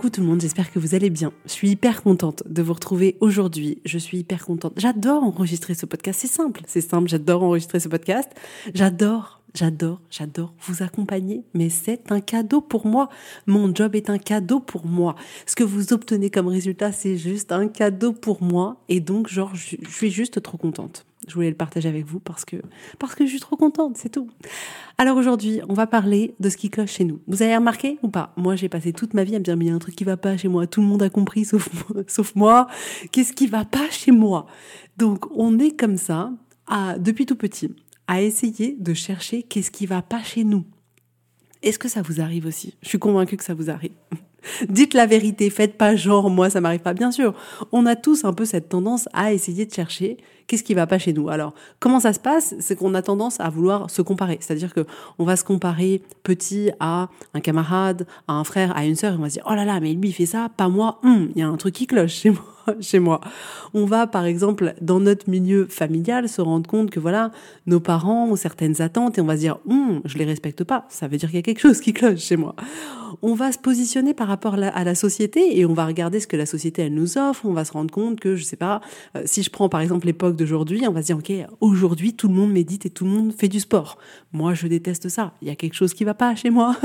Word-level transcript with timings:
Coucou 0.00 0.12
tout 0.12 0.22
le 0.22 0.28
monde, 0.28 0.40
j'espère 0.40 0.72
que 0.72 0.78
vous 0.78 0.94
allez 0.94 1.10
bien. 1.10 1.30
Je 1.44 1.50
suis 1.50 1.68
hyper 1.68 2.02
contente 2.02 2.42
de 2.46 2.62
vous 2.62 2.72
retrouver 2.72 3.18
aujourd'hui. 3.20 3.82
Je 3.84 3.98
suis 3.98 4.16
hyper 4.16 4.46
contente. 4.46 4.72
J'adore 4.78 5.22
enregistrer 5.24 5.74
ce 5.74 5.84
podcast. 5.84 6.20
C'est 6.22 6.26
simple, 6.26 6.62
c'est 6.66 6.80
simple. 6.80 7.06
J'adore 7.06 7.42
enregistrer 7.42 7.80
ce 7.80 7.88
podcast. 7.90 8.30
J'adore, 8.72 9.42
j'adore, 9.52 10.00
j'adore 10.10 10.54
vous 10.62 10.82
accompagner. 10.82 11.44
Mais 11.52 11.68
c'est 11.68 12.10
un 12.10 12.22
cadeau 12.22 12.62
pour 12.62 12.86
moi. 12.86 13.10
Mon 13.46 13.74
job 13.74 13.94
est 13.94 14.08
un 14.08 14.16
cadeau 14.16 14.58
pour 14.58 14.86
moi. 14.86 15.16
Ce 15.44 15.54
que 15.54 15.64
vous 15.64 15.92
obtenez 15.92 16.30
comme 16.30 16.48
résultat, 16.48 16.92
c'est 16.92 17.18
juste 17.18 17.52
un 17.52 17.68
cadeau 17.68 18.14
pour 18.14 18.42
moi. 18.42 18.78
Et 18.88 19.00
donc, 19.00 19.28
genre, 19.28 19.54
je 19.54 19.76
suis 19.86 20.10
juste 20.10 20.40
trop 20.40 20.56
contente. 20.56 21.04
Je 21.30 21.36
voulais 21.36 21.50
le 21.50 21.56
partager 21.56 21.88
avec 21.88 22.04
vous 22.06 22.18
parce 22.18 22.44
que, 22.44 22.56
parce 22.98 23.14
que 23.14 23.24
je 23.24 23.30
suis 23.30 23.38
trop 23.38 23.56
contente, 23.56 23.96
c'est 23.96 24.08
tout. 24.08 24.28
Alors 24.98 25.16
aujourd'hui, 25.16 25.60
on 25.68 25.74
va 25.74 25.86
parler 25.86 26.34
de 26.40 26.48
ce 26.48 26.56
qui 26.56 26.70
cloche 26.70 26.90
chez 26.90 27.04
nous. 27.04 27.20
Vous 27.28 27.42
avez 27.42 27.56
remarqué 27.56 27.98
ou 28.02 28.08
pas? 28.08 28.32
Moi, 28.36 28.56
j'ai 28.56 28.68
passé 28.68 28.92
toute 28.92 29.14
ma 29.14 29.22
vie 29.22 29.36
à 29.36 29.38
me 29.38 29.44
dire, 29.44 29.56
mais 29.56 29.66
il 29.66 29.68
y 29.68 29.70
a 29.70 29.74
un 29.74 29.78
truc 29.78 29.94
qui 29.94 30.02
va 30.02 30.16
pas 30.16 30.36
chez 30.36 30.48
moi. 30.48 30.66
Tout 30.66 30.80
le 30.80 30.88
monde 30.88 31.04
a 31.04 31.08
compris, 31.08 31.44
sauf 31.44 32.34
moi. 32.34 32.66
Qu'est-ce 33.12 33.32
qui 33.32 33.46
va 33.46 33.64
pas 33.64 33.88
chez 33.90 34.10
moi? 34.10 34.46
Donc, 34.96 35.26
on 35.36 35.60
est 35.60 35.70
comme 35.70 35.96
ça, 35.96 36.32
depuis 36.98 37.26
tout 37.26 37.36
petit, 37.36 37.72
à 38.08 38.20
essayer 38.20 38.76
de 38.76 38.92
chercher 38.92 39.44
qu'est-ce 39.44 39.70
qui 39.70 39.86
va 39.86 40.02
pas 40.02 40.24
chez 40.24 40.42
nous. 40.42 40.64
Est-ce 41.62 41.78
que 41.78 41.88
ça 41.88 42.02
vous 42.02 42.20
arrive 42.20 42.46
aussi? 42.46 42.74
Je 42.82 42.88
suis 42.88 42.98
convaincue 42.98 43.36
que 43.36 43.44
ça 43.44 43.54
vous 43.54 43.70
arrive. 43.70 43.92
Dites 44.68 44.94
la 44.94 45.06
vérité, 45.06 45.50
faites 45.50 45.76
pas 45.76 45.96
genre 45.96 46.30
moi 46.30 46.50
ça 46.50 46.60
m'arrive 46.60 46.80
pas. 46.80 46.94
Bien 46.94 47.10
sûr, 47.10 47.34
on 47.72 47.86
a 47.86 47.96
tous 47.96 48.24
un 48.24 48.32
peu 48.32 48.44
cette 48.44 48.68
tendance 48.68 49.08
à 49.12 49.32
essayer 49.32 49.66
de 49.66 49.72
chercher 49.72 50.16
qu'est-ce 50.46 50.64
qui 50.64 50.74
va 50.74 50.86
pas 50.86 50.98
chez 50.98 51.12
nous. 51.12 51.28
Alors, 51.28 51.54
comment 51.78 52.00
ça 52.00 52.12
se 52.12 52.18
passe? 52.18 52.54
C'est 52.58 52.76
qu'on 52.76 52.94
a 52.94 53.02
tendance 53.02 53.38
à 53.40 53.48
vouloir 53.48 53.90
se 53.90 54.02
comparer, 54.02 54.38
c'est-à-dire 54.40 54.74
que 54.74 54.84
on 55.18 55.24
va 55.24 55.36
se 55.36 55.44
comparer 55.44 56.02
petit 56.22 56.70
à 56.80 57.08
un 57.34 57.40
camarade, 57.40 58.06
à 58.26 58.32
un 58.32 58.44
frère, 58.44 58.76
à 58.76 58.84
une 58.84 58.96
sœur, 58.96 59.14
et 59.14 59.16
on 59.16 59.20
va 59.20 59.28
se 59.28 59.34
dire 59.34 59.44
"Oh 59.48 59.54
là 59.54 59.64
là, 59.64 59.78
mais 59.80 59.92
lui 59.92 60.08
il 60.08 60.12
fait 60.12 60.26
ça, 60.26 60.48
pas 60.56 60.68
moi. 60.68 60.98
Hum, 61.04 61.30
il 61.34 61.40
y 61.40 61.42
a 61.42 61.48
un 61.48 61.56
truc 61.56 61.74
qui 61.74 61.86
cloche 61.86 62.14
chez 62.14 62.30
moi." 62.30 62.44
chez 62.80 62.98
moi. 62.98 63.20
On 63.74 63.84
va, 63.84 64.06
par 64.06 64.24
exemple, 64.24 64.74
dans 64.80 65.00
notre 65.00 65.28
milieu 65.28 65.66
familial, 65.66 66.28
se 66.28 66.40
rendre 66.40 66.68
compte 66.68 66.90
que 66.90 67.00
voilà, 67.00 67.30
nos 67.66 67.80
parents 67.80 68.28
ont 68.28 68.36
certaines 68.36 68.80
attentes 68.82 69.18
et 69.18 69.20
on 69.20 69.26
va 69.26 69.36
se 69.36 69.40
dire, 69.40 69.58
hum, 69.68 70.00
je 70.04 70.18
les 70.18 70.24
respecte 70.24 70.64
pas. 70.64 70.86
Ça 70.88 71.08
veut 71.08 71.16
dire 71.16 71.28
qu'il 71.28 71.36
y 71.36 71.40
a 71.40 71.42
quelque 71.42 71.60
chose 71.60 71.80
qui 71.80 71.92
cloche 71.92 72.20
chez 72.20 72.36
moi. 72.36 72.54
On 73.22 73.34
va 73.34 73.52
se 73.52 73.58
positionner 73.58 74.14
par 74.14 74.28
rapport 74.28 74.54
à 74.54 74.84
la 74.84 74.94
société 74.94 75.58
et 75.58 75.66
on 75.66 75.74
va 75.74 75.86
regarder 75.86 76.20
ce 76.20 76.26
que 76.26 76.36
la 76.36 76.46
société 76.46 76.82
elle 76.82 76.94
nous 76.94 77.18
offre. 77.18 77.44
On 77.44 77.52
va 77.52 77.64
se 77.64 77.72
rendre 77.72 77.92
compte 77.92 78.18
que, 78.20 78.36
je 78.36 78.44
sais 78.44 78.56
pas, 78.56 78.80
euh, 79.16 79.22
si 79.24 79.42
je 79.42 79.50
prends 79.50 79.68
par 79.68 79.80
exemple 79.80 80.06
l'époque 80.06 80.36
d'aujourd'hui, 80.36 80.86
on 80.88 80.92
va 80.92 81.02
se 81.02 81.06
dire, 81.06 81.18
ok, 81.18 81.32
aujourd'hui 81.60 82.14
tout 82.14 82.28
le 82.28 82.34
monde 82.34 82.52
médite 82.52 82.86
et 82.86 82.90
tout 82.90 83.04
le 83.04 83.10
monde 83.10 83.32
fait 83.32 83.48
du 83.48 83.60
sport. 83.60 83.98
Moi, 84.32 84.54
je 84.54 84.66
déteste 84.66 85.08
ça. 85.08 85.34
Il 85.42 85.48
y 85.48 85.50
a 85.50 85.56
quelque 85.56 85.74
chose 85.74 85.94
qui 85.94 86.04
va 86.04 86.14
pas 86.14 86.34
chez 86.34 86.50
moi. 86.50 86.76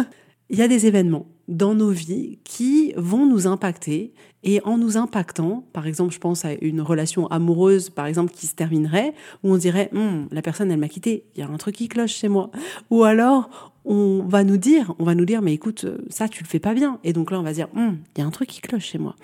Il 0.50 0.60
y 0.60 0.62
a 0.62 0.68
des 0.68 0.86
événements 0.86 1.26
dans 1.48 1.74
nos 1.74 1.90
vies 1.90 2.40
qui 2.44 2.94
vont 2.98 3.26
nous 3.26 3.48
impacter 3.48 4.14
et 4.46 4.62
en 4.64 4.78
nous 4.78 4.96
impactant, 4.96 5.66
par 5.74 5.88
exemple, 5.88 6.14
je 6.14 6.20
pense 6.20 6.46
à 6.46 6.54
une 6.62 6.80
relation 6.80 7.28
amoureuse, 7.28 7.90
par 7.90 8.06
exemple, 8.06 8.32
qui 8.32 8.46
se 8.46 8.56
terminerait, 8.56 9.14
où 9.44 9.52
on 9.52 9.58
dirait, 9.58 9.90
hum, 9.94 10.28
la 10.32 10.44
personne, 10.44 10.72
elle 10.72 10.80
m'a 10.80 10.88
quitté, 10.88 11.26
il 11.36 11.40
y 11.40 11.44
a 11.44 11.50
un 11.50 11.58
truc 11.58 11.76
qui 11.76 11.88
cloche 11.90 12.14
chez 12.14 12.30
moi. 12.30 12.52
Ou 12.92 13.04
alors, 13.04 13.75
on 13.86 14.24
va 14.28 14.44
nous 14.44 14.58
dire, 14.58 14.94
on 15.00 15.04
va 15.04 15.16
nous 15.16 15.26
dire, 15.26 15.42
mais 15.42 15.54
écoute, 15.54 15.86
ça, 16.10 16.28
tu 16.28 16.44
le 16.44 16.48
fais 16.48 16.60
pas 16.60 16.74
bien. 16.74 17.00
Et 17.04 17.14
donc 17.14 17.32
là, 17.32 17.40
on 17.40 17.44
va 17.44 17.54
dire, 17.54 17.68
hum, 17.76 17.98
il 18.16 18.20
y 18.20 18.24
a 18.24 18.28
un 18.28 18.32
truc 18.32 18.50
qui 18.50 18.62
cloche 18.62 18.86
chez 18.86 18.98
moi. 18.98 19.16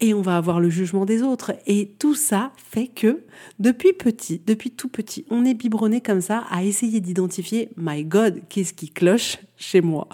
Et 0.00 0.14
on 0.14 0.22
va 0.22 0.36
avoir 0.36 0.60
le 0.60 0.70
jugement 0.70 1.04
des 1.04 1.22
autres. 1.22 1.52
Et 1.66 1.92
tout 1.98 2.14
ça 2.14 2.52
fait 2.56 2.88
que, 2.88 3.22
depuis 3.58 3.92
petit, 3.92 4.40
depuis 4.46 4.70
tout 4.70 4.88
petit, 4.88 5.24
on 5.30 5.44
est 5.44 5.54
biberonné 5.54 6.00
comme 6.00 6.20
ça 6.20 6.44
à 6.50 6.64
essayer 6.64 7.00
d'identifier, 7.00 7.70
my 7.76 8.04
God, 8.04 8.42
qu'est-ce 8.48 8.72
qui 8.72 8.90
cloche 8.90 9.38
chez 9.56 9.82
moi. 9.82 10.08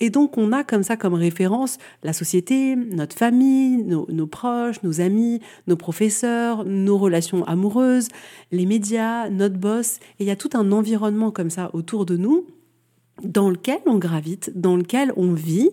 Et 0.00 0.08
donc, 0.08 0.38
on 0.38 0.52
a 0.52 0.64
comme 0.64 0.84
ça 0.84 0.96
comme 0.96 1.14
référence 1.14 1.78
la 2.02 2.12
société, 2.12 2.76
notre 2.76 3.16
famille, 3.16 3.82
nos, 3.82 4.26
proches, 4.26 4.82
nos 4.82 5.00
amis, 5.00 5.40
nos 5.66 5.76
professeurs, 5.76 6.64
nos 6.64 6.96
relations 6.96 7.44
amoureuses, 7.44 8.08
les 8.52 8.66
médias, 8.66 9.28
notre 9.28 9.56
boss. 9.56 9.98
Et 10.18 10.24
il 10.24 10.26
y 10.26 10.30
a 10.30 10.36
tout 10.36 10.50
un 10.54 10.72
environnement 10.72 11.30
comme 11.30 11.50
ça 11.50 11.70
autour 11.74 12.06
de 12.06 12.16
nous 12.16 12.46
dans 13.22 13.50
lequel 13.50 13.78
on 13.86 13.98
gravite, 13.98 14.50
dans 14.54 14.76
lequel 14.76 15.12
on 15.16 15.32
vit, 15.32 15.70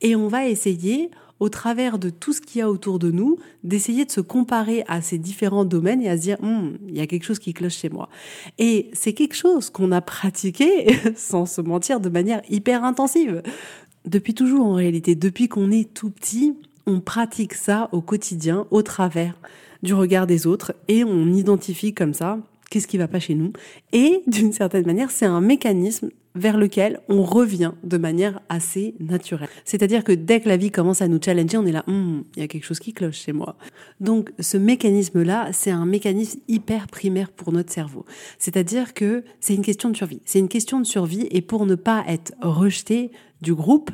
et 0.00 0.16
on 0.16 0.28
va 0.28 0.46
essayer, 0.46 1.10
au 1.40 1.48
travers 1.48 1.98
de 1.98 2.10
tout 2.10 2.32
ce 2.32 2.40
qu'il 2.40 2.58
y 2.58 2.62
a 2.62 2.70
autour 2.70 2.98
de 2.98 3.10
nous, 3.10 3.38
d'essayer 3.64 4.04
de 4.04 4.10
se 4.10 4.20
comparer 4.20 4.84
à 4.88 5.00
ces 5.00 5.18
différents 5.18 5.64
domaines 5.64 6.02
et 6.02 6.08
à 6.08 6.16
se 6.16 6.22
dire, 6.22 6.36
hum, 6.42 6.76
il 6.86 6.96
y 6.96 7.00
a 7.00 7.06
quelque 7.06 7.24
chose 7.24 7.38
qui 7.38 7.54
cloche 7.54 7.76
chez 7.76 7.88
moi. 7.88 8.08
Et 8.58 8.90
c'est 8.92 9.14
quelque 9.14 9.34
chose 9.34 9.70
qu'on 9.70 9.90
a 9.90 10.02
pratiqué, 10.02 10.94
sans 11.16 11.46
se 11.46 11.62
mentir, 11.62 12.00
de 12.00 12.10
manière 12.10 12.42
hyper 12.50 12.84
intensive. 12.84 13.42
Depuis 14.04 14.34
toujours 14.34 14.66
en 14.66 14.74
réalité, 14.74 15.14
depuis 15.14 15.48
qu'on 15.48 15.70
est 15.70 15.92
tout 15.92 16.10
petit, 16.10 16.54
on 16.86 17.00
pratique 17.00 17.54
ça 17.54 17.88
au 17.92 18.02
quotidien, 18.02 18.66
au 18.70 18.82
travers 18.82 19.34
du 19.82 19.94
regard 19.94 20.26
des 20.26 20.46
autres, 20.46 20.74
et 20.88 21.04
on 21.04 21.32
identifie 21.32 21.94
comme 21.94 22.12
ça 22.12 22.38
qu'est-ce 22.70 22.86
qui 22.86 22.98
va 22.98 23.08
pas 23.08 23.18
chez 23.18 23.34
nous. 23.34 23.52
Et 23.92 24.22
d'une 24.26 24.52
certaine 24.52 24.86
manière, 24.86 25.10
c'est 25.10 25.26
un 25.26 25.40
mécanisme 25.40 26.10
vers 26.34 26.56
lequel 26.56 27.00
on 27.08 27.22
revient 27.22 27.72
de 27.82 27.96
manière 27.96 28.40
assez 28.48 28.94
naturelle. 29.00 29.48
C'est-à-dire 29.64 30.04
que 30.04 30.12
dès 30.12 30.40
que 30.40 30.48
la 30.48 30.56
vie 30.56 30.70
commence 30.70 31.02
à 31.02 31.08
nous 31.08 31.18
challenger, 31.22 31.56
on 31.56 31.66
est 31.66 31.72
là, 31.72 31.84
hum, 31.86 32.24
il 32.36 32.40
y 32.40 32.44
a 32.44 32.48
quelque 32.48 32.64
chose 32.64 32.78
qui 32.78 32.92
cloche 32.92 33.18
chez 33.18 33.32
moi. 33.32 33.56
Donc 34.00 34.32
ce 34.38 34.56
mécanisme-là, 34.56 35.48
c'est 35.52 35.70
un 35.70 35.86
mécanisme 35.86 36.40
hyper 36.48 36.86
primaire 36.86 37.30
pour 37.30 37.52
notre 37.52 37.72
cerveau. 37.72 38.04
C'est-à-dire 38.38 38.94
que 38.94 39.24
c'est 39.40 39.54
une 39.54 39.64
question 39.64 39.90
de 39.90 39.96
survie. 39.96 40.20
C'est 40.24 40.38
une 40.38 40.48
question 40.48 40.80
de 40.80 40.86
survie 40.86 41.26
et 41.30 41.42
pour 41.42 41.66
ne 41.66 41.74
pas 41.74 42.04
être 42.06 42.32
rejeté 42.40 43.10
du 43.42 43.54
groupe, 43.54 43.90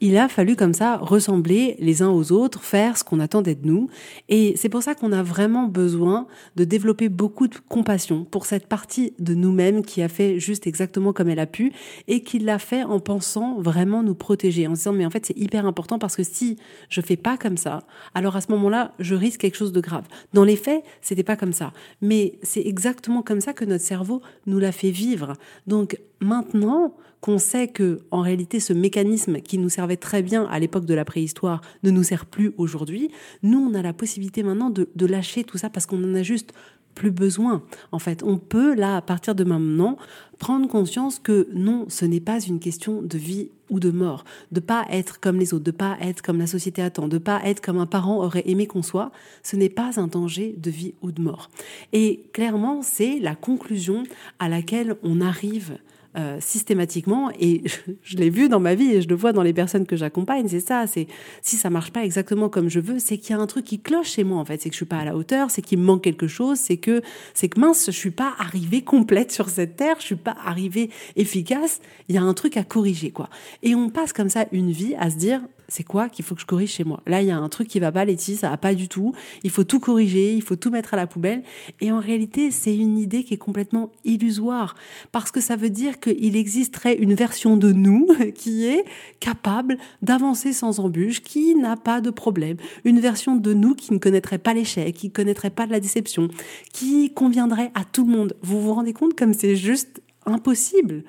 il 0.00 0.16
a 0.16 0.28
fallu 0.28 0.56
comme 0.56 0.74
ça 0.74 0.96
ressembler 0.96 1.76
les 1.78 2.02
uns 2.02 2.10
aux 2.10 2.32
autres, 2.32 2.62
faire 2.62 2.98
ce 2.98 3.04
qu'on 3.04 3.20
attendait 3.20 3.54
de 3.54 3.66
nous. 3.66 3.88
Et 4.28 4.54
c'est 4.56 4.68
pour 4.68 4.82
ça 4.82 4.94
qu'on 4.94 5.12
a 5.12 5.22
vraiment 5.22 5.68
besoin 5.68 6.26
de 6.56 6.64
développer 6.64 7.08
beaucoup 7.08 7.48
de 7.48 7.56
compassion 7.68 8.24
pour 8.24 8.46
cette 8.46 8.66
partie 8.66 9.14
de 9.18 9.34
nous-mêmes 9.34 9.84
qui 9.84 10.02
a 10.02 10.08
fait 10.08 10.40
juste 10.40 10.66
exactement 10.66 11.12
comme 11.12 11.28
elle 11.28 11.38
a 11.38 11.46
pu 11.46 11.72
et 12.08 12.22
qui 12.22 12.38
l'a 12.38 12.58
fait 12.58 12.82
en 12.82 13.00
pensant 13.00 13.60
vraiment 13.60 14.02
nous 14.02 14.14
protéger, 14.14 14.66
en 14.66 14.74
se 14.74 14.80
disant 14.80 14.92
mais 14.92 15.06
en 15.06 15.10
fait 15.10 15.26
c'est 15.26 15.38
hyper 15.38 15.66
important 15.66 15.98
parce 15.98 16.16
que 16.16 16.22
si 16.22 16.56
je 16.88 17.00
fais 17.00 17.16
pas 17.16 17.36
comme 17.36 17.56
ça, 17.56 17.84
alors 18.14 18.36
à 18.36 18.40
ce 18.40 18.50
moment-là 18.52 18.92
je 18.98 19.14
risque 19.14 19.40
quelque 19.40 19.56
chose 19.56 19.72
de 19.72 19.80
grave. 19.80 20.04
Dans 20.32 20.44
les 20.44 20.56
faits, 20.56 20.82
c'était 21.00 21.22
pas 21.22 21.36
comme 21.36 21.52
ça, 21.52 21.72
mais 22.00 22.38
c'est 22.42 22.66
exactement 22.66 23.22
comme 23.22 23.40
ça 23.40 23.52
que 23.52 23.64
notre 23.64 23.84
cerveau 23.84 24.22
nous 24.46 24.58
l'a 24.58 24.72
fait 24.72 24.90
vivre. 24.90 25.34
Donc 25.66 25.98
maintenant 26.20 26.94
qu'on 27.22 27.38
sait 27.38 27.68
que 27.68 28.00
en 28.10 28.20
réalité 28.20 28.60
ce 28.60 28.74
mécanisme 28.74 29.40
qui 29.40 29.56
nous 29.56 29.70
servait 29.70 29.96
très 29.96 30.22
bien 30.22 30.44
à 30.46 30.58
l'époque 30.58 30.84
de 30.84 30.92
la 30.92 31.06
préhistoire 31.06 31.62
ne 31.84 31.90
nous 31.90 32.02
sert 32.02 32.26
plus 32.26 32.52
aujourd'hui, 32.58 33.10
nous 33.42 33.58
on 33.58 33.72
a 33.74 33.80
la 33.80 33.94
possibilité 33.94 34.42
maintenant 34.42 34.68
de, 34.68 34.90
de 34.94 35.06
lâcher 35.06 35.44
tout 35.44 35.56
ça 35.56 35.70
parce 35.70 35.86
qu'on 35.86 36.02
en 36.02 36.14
a 36.14 36.22
juste 36.22 36.52
plus 36.94 37.10
besoin. 37.10 37.62
En 37.90 37.98
fait, 37.98 38.22
on 38.22 38.36
peut 38.36 38.74
là, 38.74 38.98
à 38.98 39.02
partir 39.02 39.34
de 39.34 39.44
maintenant, 39.44 39.96
prendre 40.38 40.68
conscience 40.68 41.18
que 41.18 41.48
non, 41.54 41.86
ce 41.88 42.04
n'est 42.04 42.20
pas 42.20 42.40
une 42.40 42.60
question 42.60 43.00
de 43.00 43.16
vie 43.16 43.50
ou 43.70 43.80
de 43.80 43.90
mort, 43.90 44.24
de 44.50 44.60
pas 44.60 44.84
être 44.90 45.18
comme 45.18 45.38
les 45.38 45.54
autres, 45.54 45.64
de 45.64 45.70
pas 45.70 45.96
être 46.02 46.20
comme 46.20 46.38
la 46.38 46.46
société 46.46 46.82
attend, 46.82 47.08
de 47.08 47.18
pas 47.18 47.40
être 47.44 47.62
comme 47.62 47.78
un 47.78 47.86
parent 47.86 48.22
aurait 48.22 48.42
aimé 48.46 48.66
qu'on 48.66 48.82
soit. 48.82 49.10
Ce 49.42 49.56
n'est 49.56 49.70
pas 49.70 49.98
un 49.98 50.06
danger 50.06 50.54
de 50.58 50.70
vie 50.70 50.94
ou 51.00 51.12
de 51.12 51.22
mort. 51.22 51.50
Et 51.92 52.24
clairement, 52.32 52.82
c'est 52.82 53.18
la 53.20 53.34
conclusion 53.34 54.02
à 54.38 54.48
laquelle 54.48 54.96
on 55.02 55.20
arrive 55.20 55.78
euh, 56.16 56.38
systématiquement, 56.40 57.30
et 57.40 57.62
je, 58.02 58.16
l'ai 58.16 58.28
vu 58.28 58.48
dans 58.48 58.60
ma 58.60 58.74
vie 58.74 58.92
et 58.92 59.02
je 59.02 59.08
le 59.08 59.14
vois 59.14 59.32
dans 59.32 59.42
les 59.42 59.52
personnes 59.52 59.86
que 59.86 59.96
j'accompagne, 59.96 60.46
c'est 60.46 60.60
ça, 60.60 60.86
c'est 60.86 61.06
si 61.40 61.56
ça 61.56 61.70
marche 61.70 61.90
pas 61.90 62.04
exactement 62.04 62.48
comme 62.48 62.68
je 62.68 62.80
veux, 62.80 62.98
c'est 62.98 63.16
qu'il 63.16 63.34
y 63.34 63.38
a 63.38 63.40
un 63.40 63.46
truc 63.46 63.64
qui 63.64 63.80
cloche 63.80 64.10
chez 64.10 64.22
moi 64.22 64.38
en 64.38 64.44
fait, 64.44 64.60
c'est 64.60 64.68
que 64.68 64.74
je 64.74 64.78
suis 64.78 64.86
pas 64.86 64.98
à 64.98 65.04
la 65.04 65.16
hauteur, 65.16 65.50
c'est 65.50 65.62
qu'il 65.62 65.78
me 65.78 65.84
manque 65.84 66.02
quelque 66.02 66.26
chose, 66.26 66.58
c'est 66.58 66.76
que 66.76 67.00
c'est 67.32 67.48
que 67.48 67.58
mince, 67.58 67.86
je 67.86 67.96
suis 67.96 68.10
pas 68.10 68.34
arrivée 68.38 68.82
complète 68.82 69.32
sur 69.32 69.48
cette 69.48 69.76
terre, 69.76 69.96
je 70.00 70.04
suis 70.04 70.16
pas 70.16 70.36
arrivée 70.44 70.90
efficace, 71.16 71.80
il 72.08 72.14
y 72.14 72.18
a 72.18 72.22
un 72.22 72.34
truc 72.34 72.56
à 72.58 72.64
corriger 72.64 73.10
quoi. 73.10 73.30
Et 73.62 73.74
on 73.74 73.88
passe 73.88 74.12
comme 74.12 74.28
ça 74.28 74.46
une 74.52 74.70
vie 74.70 74.94
à 74.98 75.08
se 75.08 75.16
dire 75.16 75.40
c'est 75.72 75.84
quoi 75.84 76.10
qu'il 76.10 76.22
faut 76.22 76.34
que 76.34 76.42
je 76.42 76.46
corrige 76.46 76.72
chez 76.72 76.84
moi? 76.84 77.00
Là, 77.06 77.22
il 77.22 77.28
y 77.28 77.30
a 77.30 77.38
un 77.38 77.48
truc 77.48 77.66
qui 77.66 77.80
va 77.80 77.90
pas, 77.90 78.04
Letty, 78.04 78.36
ça 78.36 78.50
va 78.50 78.58
pas 78.58 78.74
du 78.74 78.88
tout. 78.88 79.14
Il 79.42 79.48
faut 79.48 79.64
tout 79.64 79.80
corriger, 79.80 80.34
il 80.34 80.42
faut 80.42 80.54
tout 80.54 80.70
mettre 80.70 80.92
à 80.92 80.98
la 80.98 81.06
poubelle. 81.06 81.42
Et 81.80 81.90
en 81.90 81.98
réalité, 81.98 82.50
c'est 82.50 82.76
une 82.76 82.98
idée 82.98 83.24
qui 83.24 83.32
est 83.32 83.38
complètement 83.38 83.90
illusoire 84.04 84.74
parce 85.12 85.30
que 85.30 85.40
ça 85.40 85.56
veut 85.56 85.70
dire 85.70 85.98
qu'il 85.98 86.36
existerait 86.36 86.96
une 86.96 87.14
version 87.14 87.56
de 87.56 87.72
nous 87.72 88.06
qui 88.34 88.66
est 88.66 88.84
capable 89.18 89.78
d'avancer 90.02 90.52
sans 90.52 90.78
embûche, 90.78 91.22
qui 91.22 91.54
n'a 91.54 91.78
pas 91.78 92.02
de 92.02 92.10
problème. 92.10 92.58
Une 92.84 93.00
version 93.00 93.34
de 93.34 93.54
nous 93.54 93.74
qui 93.74 93.94
ne 93.94 93.98
connaîtrait 93.98 94.36
pas 94.36 94.52
l'échec, 94.52 94.94
qui 94.94 95.06
ne 95.06 95.12
connaîtrait 95.12 95.48
pas 95.48 95.66
de 95.66 95.72
la 95.72 95.80
déception, 95.80 96.28
qui 96.74 97.14
conviendrait 97.14 97.70
à 97.74 97.84
tout 97.84 98.04
le 98.04 98.12
monde. 98.12 98.36
Vous 98.42 98.60
vous 98.60 98.74
rendez 98.74 98.92
compte 98.92 99.18
comme 99.18 99.32
c'est 99.32 99.56
juste 99.56 100.02
impossible? 100.26 101.04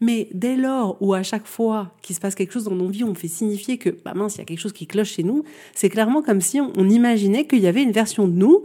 Mais 0.00 0.28
dès 0.32 0.56
lors 0.56 0.96
où 1.00 1.14
à 1.14 1.22
chaque 1.22 1.46
fois 1.46 1.92
qu'il 2.02 2.14
se 2.14 2.20
passe 2.20 2.34
quelque 2.34 2.52
chose 2.52 2.64
dans 2.64 2.74
nos 2.74 2.88
vies, 2.88 3.04
on 3.04 3.14
fait 3.14 3.28
signifier 3.28 3.78
que, 3.78 3.90
bah 3.90 4.12
mince, 4.14 4.36
il 4.36 4.38
y 4.38 4.40
a 4.42 4.44
quelque 4.44 4.60
chose 4.60 4.72
qui 4.72 4.86
cloche 4.86 5.12
chez 5.12 5.22
nous, 5.22 5.44
c'est 5.74 5.88
clairement 5.88 6.22
comme 6.22 6.40
si 6.40 6.60
on, 6.60 6.88
imaginait 6.88 7.46
qu'il 7.46 7.60
y 7.60 7.66
avait 7.66 7.82
une 7.82 7.92
version 7.92 8.28
de 8.28 8.32
nous 8.32 8.64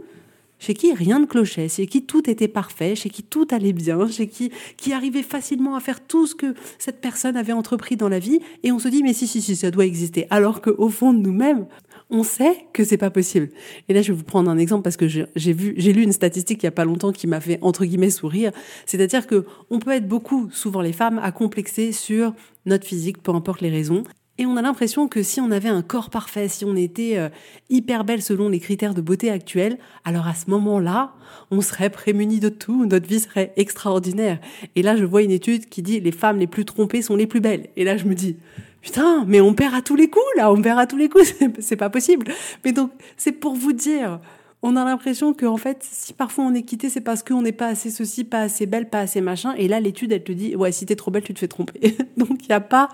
chez 0.58 0.74
qui 0.74 0.94
rien 0.94 1.18
ne 1.18 1.26
clochait, 1.26 1.68
chez 1.68 1.86
qui 1.86 2.04
tout 2.04 2.30
était 2.30 2.46
parfait, 2.46 2.94
chez 2.94 3.10
qui 3.10 3.24
tout 3.24 3.48
allait 3.50 3.72
bien, 3.72 4.06
chez 4.10 4.28
qui, 4.28 4.52
qui 4.76 4.92
arrivait 4.92 5.22
facilement 5.22 5.74
à 5.74 5.80
faire 5.80 6.00
tout 6.06 6.26
ce 6.26 6.34
que 6.34 6.54
cette 6.78 7.00
personne 7.00 7.36
avait 7.36 7.52
entrepris 7.52 7.96
dans 7.96 8.08
la 8.08 8.18
vie, 8.18 8.40
et 8.62 8.70
on 8.70 8.78
se 8.78 8.88
dit 8.88 9.02
mais 9.02 9.12
si 9.12 9.26
si 9.26 9.42
si 9.42 9.56
ça 9.56 9.70
doit 9.70 9.86
exister, 9.86 10.26
alors 10.30 10.60
qu'au 10.60 10.88
fond 10.88 11.12
de 11.12 11.18
nous-mêmes, 11.18 11.66
on 12.12 12.22
sait 12.22 12.66
que 12.74 12.84
c'est 12.84 12.98
pas 12.98 13.10
possible. 13.10 13.48
Et 13.88 13.94
là, 13.94 14.02
je 14.02 14.12
vais 14.12 14.18
vous 14.18 14.24
prendre 14.24 14.50
un 14.50 14.58
exemple 14.58 14.82
parce 14.82 14.98
que 14.98 15.08
j'ai 15.08 15.52
vu, 15.52 15.74
j'ai 15.78 15.92
lu 15.94 16.02
une 16.02 16.12
statistique 16.12 16.62
il 16.62 16.66
y 16.66 16.68
a 16.68 16.72
pas 16.72 16.84
longtemps 16.84 17.10
qui 17.10 17.26
m'a 17.26 17.40
fait 17.40 17.58
entre 17.62 17.86
guillemets 17.86 18.10
sourire. 18.10 18.52
C'est-à-dire 18.84 19.26
que 19.26 19.46
on 19.70 19.78
peut 19.78 19.92
être 19.92 20.06
beaucoup, 20.06 20.50
souvent 20.52 20.82
les 20.82 20.92
femmes, 20.92 21.18
à 21.22 21.32
complexer 21.32 21.90
sur 21.90 22.34
notre 22.66 22.86
physique, 22.86 23.22
peu 23.22 23.32
importe 23.32 23.62
les 23.62 23.70
raisons. 23.70 24.04
Et 24.38 24.46
on 24.46 24.56
a 24.56 24.62
l'impression 24.62 25.08
que 25.08 25.22
si 25.22 25.40
on 25.40 25.50
avait 25.50 25.68
un 25.68 25.82
corps 25.82 26.10
parfait, 26.10 26.48
si 26.48 26.64
on 26.64 26.76
était 26.76 27.16
euh, 27.16 27.28
hyper 27.70 28.04
belle 28.04 28.22
selon 28.22 28.48
les 28.48 28.60
critères 28.60 28.94
de 28.94 29.00
beauté 29.00 29.30
actuels, 29.30 29.78
alors 30.04 30.26
à 30.26 30.34
ce 30.34 30.50
moment-là, 30.50 31.14
on 31.50 31.60
serait 31.60 31.90
prémuni 31.90 32.40
de 32.40 32.48
tout, 32.48 32.86
notre 32.86 33.06
vie 33.06 33.20
serait 33.20 33.52
extraordinaire. 33.56 34.38
Et 34.74 34.82
là, 34.82 34.96
je 34.96 35.04
vois 35.04 35.22
une 35.22 35.30
étude 35.30 35.68
qui 35.68 35.80
dit 35.80 36.00
les 36.00 36.12
femmes 36.12 36.38
les 36.38 36.46
plus 36.46 36.64
trompées 36.64 37.02
sont 37.02 37.16
les 37.16 37.26
plus 37.26 37.40
belles. 37.40 37.68
Et 37.76 37.84
là, 37.84 37.96
je 37.96 38.04
me 38.04 38.14
dis, 38.14 38.36
putain, 38.82 39.24
mais 39.26 39.40
on 39.40 39.54
perd 39.54 39.74
à 39.74 39.82
tous 39.82 39.96
les 39.96 40.08
coups, 40.08 40.24
là, 40.36 40.52
on 40.52 40.60
perd 40.60 40.78
à 40.78 40.86
tous 40.86 40.96
les 40.96 41.08
coups, 41.08 41.34
c'est 41.60 41.76
pas 41.76 41.90
possible. 41.90 42.26
Mais 42.64 42.72
donc, 42.72 42.90
c'est 43.16 43.32
pour 43.32 43.54
vous 43.54 43.72
dire, 43.72 44.20
on 44.62 44.76
a 44.76 44.84
l'impression 44.84 45.34
que, 45.34 45.44
en 45.44 45.56
fait, 45.56 45.78
si 45.82 46.12
parfois 46.12 46.44
on 46.44 46.54
est 46.54 46.62
quitté, 46.62 46.88
c'est 46.88 47.00
parce 47.00 47.22
qu'on 47.22 47.42
n'est 47.42 47.52
pas 47.52 47.66
assez 47.66 47.90
ceci, 47.90 48.22
pas 48.22 48.42
assez 48.42 48.66
belle, 48.66 48.88
pas 48.88 49.00
assez 49.00 49.20
machin. 49.20 49.54
Et 49.56 49.66
là, 49.66 49.80
l'étude, 49.80 50.12
elle 50.12 50.22
te 50.22 50.30
dit, 50.30 50.54
ouais, 50.54 50.70
si 50.70 50.86
t'es 50.86 50.94
trop 50.94 51.10
belle, 51.10 51.24
tu 51.24 51.34
te 51.34 51.40
fais 51.40 51.48
tromper. 51.48 51.96
donc, 52.16 52.42
il 52.42 52.48
n'y 52.48 52.54
a 52.54 52.60
pas, 52.60 52.88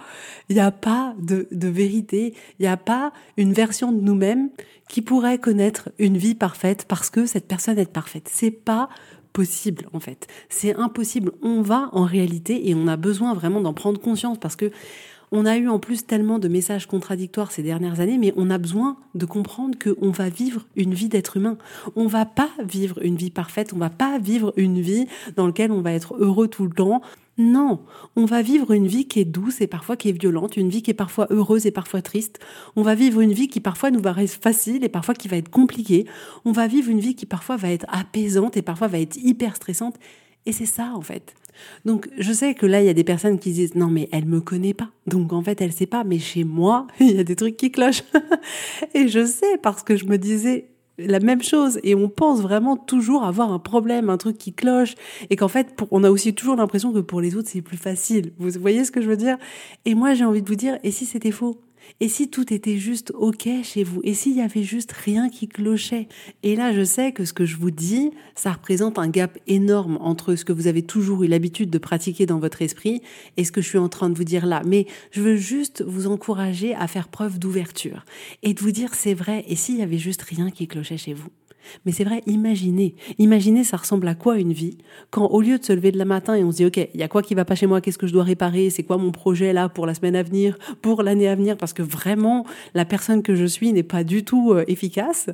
il 0.49 0.57
y 0.57 0.61
a 0.61 0.71
pas 0.71 1.15
de, 1.21 1.47
de 1.51 1.69
vérité. 1.69 2.35
Il 2.59 2.63
n'y 2.63 2.69
a 2.69 2.79
pas 2.79 3.13
une 3.37 3.53
version 3.53 3.93
de 3.93 4.01
nous-mêmes 4.01 4.49
qui 4.89 5.03
pourrait 5.03 5.39
connaître 5.39 5.91
une 5.99 6.17
vie 6.17 6.35
parfaite 6.35 6.87
parce 6.89 7.11
que 7.11 7.27
cette 7.27 7.47
personne 7.47 7.79
est 7.79 7.93
parfaite. 7.93 8.31
C'est 8.33 8.51
pas 8.51 8.89
possible 9.35 9.87
en 9.93 10.01
fait. 10.01 10.27
C'est 10.49 10.75
impossible. 10.75 11.33
On 11.43 11.61
va 11.61 11.91
en 11.93 12.05
réalité 12.05 12.71
et 12.71 12.75
on 12.75 12.89
a 12.89 12.97
besoin 12.97 13.35
vraiment 13.35 13.61
d'en 13.61 13.75
prendre 13.75 14.01
conscience 14.01 14.39
parce 14.39 14.57
que 14.57 14.73
on 15.33 15.47
a 15.47 15.57
eu 15.57 15.69
en 15.69 15.79
plus 15.79 16.07
tellement 16.07 16.39
de 16.39 16.49
messages 16.49 16.87
contradictoires 16.87 17.53
ces 17.53 17.63
dernières 17.63 18.01
années, 18.01 18.19
mais 18.19 18.33
on 18.37 18.51
a 18.51 18.59
besoin 18.59 18.97
de 19.15 19.27
comprendre 19.27 19.79
qu'on 19.79 20.11
va 20.11 20.29
vivre 20.29 20.67
une 20.77 20.95
vie 20.95 21.09
d'être 21.09 21.37
humain. 21.37 21.59
On 21.97 22.07
va 22.07 22.25
pas 22.25 22.51
vivre 22.65 22.99
une 23.03 23.17
vie 23.17 23.31
parfaite, 23.31 23.73
on 23.73 23.79
va 23.79 23.91
pas 23.91 24.19
vivre 24.19 24.53
une 24.57 24.81
vie 24.81 25.07
dans 25.37 25.47
laquelle 25.47 25.73
on 25.73 25.81
va 25.81 25.93
être 25.93 26.17
heureux 26.19 26.49
tout 26.49 26.65
le 26.65 26.73
temps. 26.73 27.03
Non, 27.41 27.81
on 28.17 28.25
va 28.25 28.43
vivre 28.43 28.73
une 28.73 28.89
vie 28.89 29.07
qui 29.07 29.21
est 29.21 29.25
douce 29.25 29.61
et 29.61 29.69
parfois 29.69 29.97
qui 29.97 30.09
est 30.09 30.21
violente, 30.21 30.57
une 30.57 30.71
vie 30.71 30.83
qui 30.83 30.91
est 30.91 30.95
parfois 30.95 31.29
heureuse 31.31 31.67
et 31.67 31.71
parfois 31.71 32.03
triste. 32.03 32.41
On 32.75 32.83
va 32.83 32.97
vivre 32.97 33.21
une 33.21 33.33
vie 33.33 33.47
qui 33.47 33.61
parfois 33.61 33.93
nous 33.93 34.01
paraît 34.01 34.27
facile 34.27 34.83
et 34.83 34.89
parfois 34.89 35.15
qui 35.15 35.29
va 35.29 35.37
être 35.37 35.49
compliquée. 35.49 36.07
On 36.45 36.51
va 36.51 36.67
vivre 36.67 36.91
une 36.91 36.99
vie 36.99 37.15
qui 37.15 37.27
parfois 37.27 37.57
va 37.57 37.71
être 37.71 37.87
apaisante 37.89 38.57
et 38.57 38.63
parfois 38.63 38.89
va 38.89 38.99
être 38.99 39.17
hyper 39.17 39.55
stressante. 39.55 39.97
Et 40.47 40.53
c'est 40.53 40.67
ça 40.67 40.93
en 40.97 41.01
fait. 41.01 41.35
Donc 41.85 42.09
je 42.19 42.33
sais 42.33 42.55
que 42.55 42.67
là 42.67 42.81
il 42.81 42.87
y 42.87 42.91
a 42.91 42.95
des 42.95 43.05
personnes 43.05 43.39
qui 43.39 43.53
disent 43.53 43.75
non 43.75 43.89
mais 43.89 44.09
elle 44.13 44.27
me 44.27 44.41
connaît 44.41 44.75
pas. 44.75 44.91
Donc 45.07 45.33
en 45.33 45.43
fait 45.43 45.61
elle 45.61 45.73
sait 45.73 45.87
pas 45.87 46.05
mais 46.05 46.19
chez 46.19 46.45
moi, 46.45 46.87
il 47.01 47.17
y 47.17 47.21
a 47.21 47.25
des 47.25 47.37
trucs 47.37 47.57
qui 47.57 47.71
clochent. 47.71 48.05
et 48.95 49.09
je 49.09 49.25
sais 49.25 49.59
parce 49.63 49.83
que 49.83 49.97
je 49.97 50.07
me 50.07 50.19
disais 50.19 50.69
la 50.99 51.21
même 51.21 51.43
chose 51.43 51.79
et 51.85 51.95
on 51.95 52.09
pense 52.09 52.41
vraiment 52.41 52.77
toujours 52.77 53.25
avoir 53.25 53.53
un 53.53 53.61
problème, 53.61 54.11
un 54.11 54.17
truc 54.17 54.37
qui 54.37 54.53
cloche 54.53 54.95
et 55.31 55.37
qu'en 55.37 55.49
fait 55.49 55.75
on 55.91 56.03
a 56.05 56.11
aussi 56.11 56.35
toujours 56.35 56.57
l'impression 56.57 56.93
que 56.93 56.99
pour 56.99 57.21
les 57.21 57.37
autres 57.37 57.49
c'est 57.49 57.63
plus 57.63 57.77
facile. 57.77 58.33
Vous 58.39 58.51
voyez 58.61 58.85
ce 58.85 58.91
que 58.91 59.01
je 59.01 59.09
veux 59.09 59.17
dire? 59.17 59.39
Et 59.85 59.95
moi 59.95 60.15
j'ai 60.15 60.25
envie 60.25 60.43
de 60.43 60.49
vous 60.49 60.57
dire 60.57 60.79
et 60.83 60.91
si 60.91 61.07
c'était 61.07 61.31
faux? 61.31 61.61
Et 62.01 62.09
si 62.09 62.31
tout 62.31 62.53
était 62.53 62.79
juste 62.79 63.13
OK 63.15 63.49
chez 63.63 63.85
vous? 63.85 64.01
Et 64.05 64.15
s'il 64.15 64.37
y 64.37 64.41
avait 64.41 64.63
juste 64.63 64.93
rien 64.93 65.29
qui 65.29 65.49
clochait? 65.49 66.09
Et 66.43 66.57
là, 66.57 66.73
je 66.73 66.85
sais 66.85 67.13
que 67.13 67.25
ce 67.25 67.33
que 67.33 67.45
je 67.45 67.57
vous 67.57 67.71
dis, 67.71 68.11
ça 68.35 68.53
représente 68.53 68.99
un 68.99 69.09
gap 69.09 69.39
énorme 69.47 69.99
entre 70.01 70.35
ce 70.35 70.45
que 70.45 70.53
vous 70.53 70.67
avez 70.67 70.83
toujours 70.83 71.25
eu 71.25 71.27
l'habitude 71.27 71.71
de 71.71 71.79
pratiquer 71.79 72.27
dans 72.27 72.39
votre 72.39 72.63
esprit 72.63 73.03
et 73.37 73.45
ce 73.45 73.53
que 73.53 73.61
je 73.61 73.69
suis 73.69 73.79
en 73.79 73.89
train 73.89 74.11
de 74.11 74.17
vous 74.17 74.25
dire 74.25 74.47
là. 74.47 74.63
Mais 74.67 74.87
je 75.11 75.23
veux 75.23 75.37
juste 75.37 75.83
vous 75.87 76.07
encourager 76.07 76.75
à 76.75 76.87
faire 76.87 77.09
preuve 77.09 77.39
d'ouverture 77.39 78.05
et 78.43 78.55
de 78.55 78.61
vous 78.61 78.73
dire 78.73 78.95
c'est 78.95 79.15
vrai. 79.15 79.45
Et 79.49 79.57
s'il 79.57 79.79
y 79.79 79.83
avait 79.83 79.99
juste 79.99 80.23
rien 80.23 80.51
qui 80.51 80.69
clochait 80.69 80.99
chez 80.99 81.15
vous? 81.15 81.29
Mais 81.85 81.93
c'est 81.93 82.05
vrai, 82.05 82.23
imaginez. 82.27 82.95
Imaginez, 83.19 83.65
ça 83.65 83.77
ressemble 83.77 84.09
à 84.09 84.15
quoi 84.15 84.39
une 84.39 84.53
vie? 84.53 84.79
Quand 85.11 85.27
au 85.27 85.41
lieu 85.41 85.59
de 85.59 85.65
se 85.65 85.73
lever 85.73 85.93
de 85.93 85.99
la 85.99 86.05
matin 86.05 86.35
et 86.35 86.45
on 86.45 86.51
se 86.51 86.57
dit, 86.59 86.67
OK, 86.67 86.77
il 86.77 87.01
y 87.01 87.03
a 87.03 87.09
quoi 87.09 87.23
qui 87.23 87.35
va 87.35 87.45
pas 87.45 87.55
chez 87.55 87.67
moi, 87.67 87.81
qu'est-ce 87.81 87.99
que 87.99 88.07
je 88.07 88.13
dois 88.13 88.25
réparer, 88.25 88.71
c'est 88.71 88.83
quoi 88.83 88.99
mon 88.99 89.13
projet 89.13 89.53
là 89.53 89.69
pour 89.69 89.87
la 89.87 89.95
semaine 89.95 90.17
à 90.17 90.23
venir, 90.23 90.59
pour 90.83 91.03
l'année 91.03 91.29
à 91.29 91.35
venir, 91.35 91.57
parce 91.57 91.73
que 91.73 91.83
vraiment, 91.83 92.45
la 92.75 92.85
personne 92.85 93.23
que 93.23 93.35
je 93.35 93.45
suis 93.45 93.73
n'est 93.73 93.83
pas 93.83 94.05
du 94.05 94.25
tout 94.25 94.53
euh, 94.53 94.65
efficace, 94.69 95.31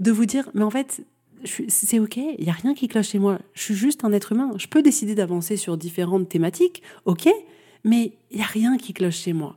de 0.00 0.12
vous 0.12 0.26
dire, 0.26 0.48
mais 0.54 0.62
en 0.62 0.70
fait, 0.70 1.02
c'est 1.44 1.98
ok, 1.98 2.16
il 2.16 2.44
y 2.44 2.50
a 2.50 2.52
rien 2.52 2.74
qui 2.74 2.88
cloche 2.88 3.08
chez 3.08 3.18
moi. 3.18 3.38
Je 3.54 3.62
suis 3.62 3.74
juste 3.74 4.04
un 4.04 4.12
être 4.12 4.32
humain. 4.32 4.52
Je 4.56 4.66
peux 4.66 4.82
décider 4.82 5.14
d'avancer 5.14 5.56
sur 5.56 5.76
différentes 5.76 6.28
thématiques, 6.28 6.82
ok, 7.04 7.28
mais 7.84 8.12
il 8.30 8.38
y 8.38 8.42
a 8.42 8.46
rien 8.46 8.76
qui 8.76 8.92
cloche 8.92 9.18
chez 9.18 9.32
moi. 9.32 9.56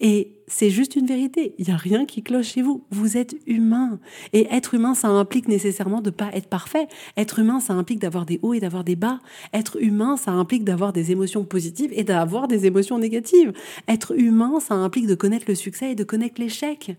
Et 0.00 0.32
c'est 0.46 0.70
juste 0.70 0.96
une 0.96 1.06
vérité. 1.06 1.54
Il 1.58 1.66
n'y 1.66 1.72
a 1.72 1.76
rien 1.76 2.06
qui 2.06 2.22
cloche 2.22 2.52
chez 2.52 2.62
vous. 2.62 2.84
Vous 2.90 3.16
êtes 3.16 3.36
humain. 3.46 3.98
Et 4.32 4.46
être 4.50 4.74
humain, 4.74 4.94
ça 4.94 5.08
implique 5.08 5.48
nécessairement 5.48 6.00
de 6.00 6.10
pas 6.10 6.30
être 6.32 6.48
parfait. 6.48 6.88
Être 7.16 7.38
humain, 7.40 7.60
ça 7.60 7.74
implique 7.74 7.98
d'avoir 7.98 8.24
des 8.24 8.38
hauts 8.42 8.54
et 8.54 8.60
d'avoir 8.60 8.84
des 8.84 8.96
bas. 8.96 9.18
Être 9.52 9.82
humain, 9.82 10.16
ça 10.16 10.32
implique 10.32 10.64
d'avoir 10.64 10.92
des 10.92 11.10
émotions 11.12 11.44
positives 11.44 11.92
et 11.92 12.04
d'avoir 12.04 12.48
des 12.48 12.66
émotions 12.66 12.98
négatives. 12.98 13.52
Être 13.88 14.18
humain, 14.18 14.60
ça 14.60 14.74
implique 14.74 15.06
de 15.06 15.14
connaître 15.14 15.46
le 15.48 15.54
succès 15.54 15.92
et 15.92 15.94
de 15.94 16.04
connaître 16.04 16.40
l'échec. 16.40 16.96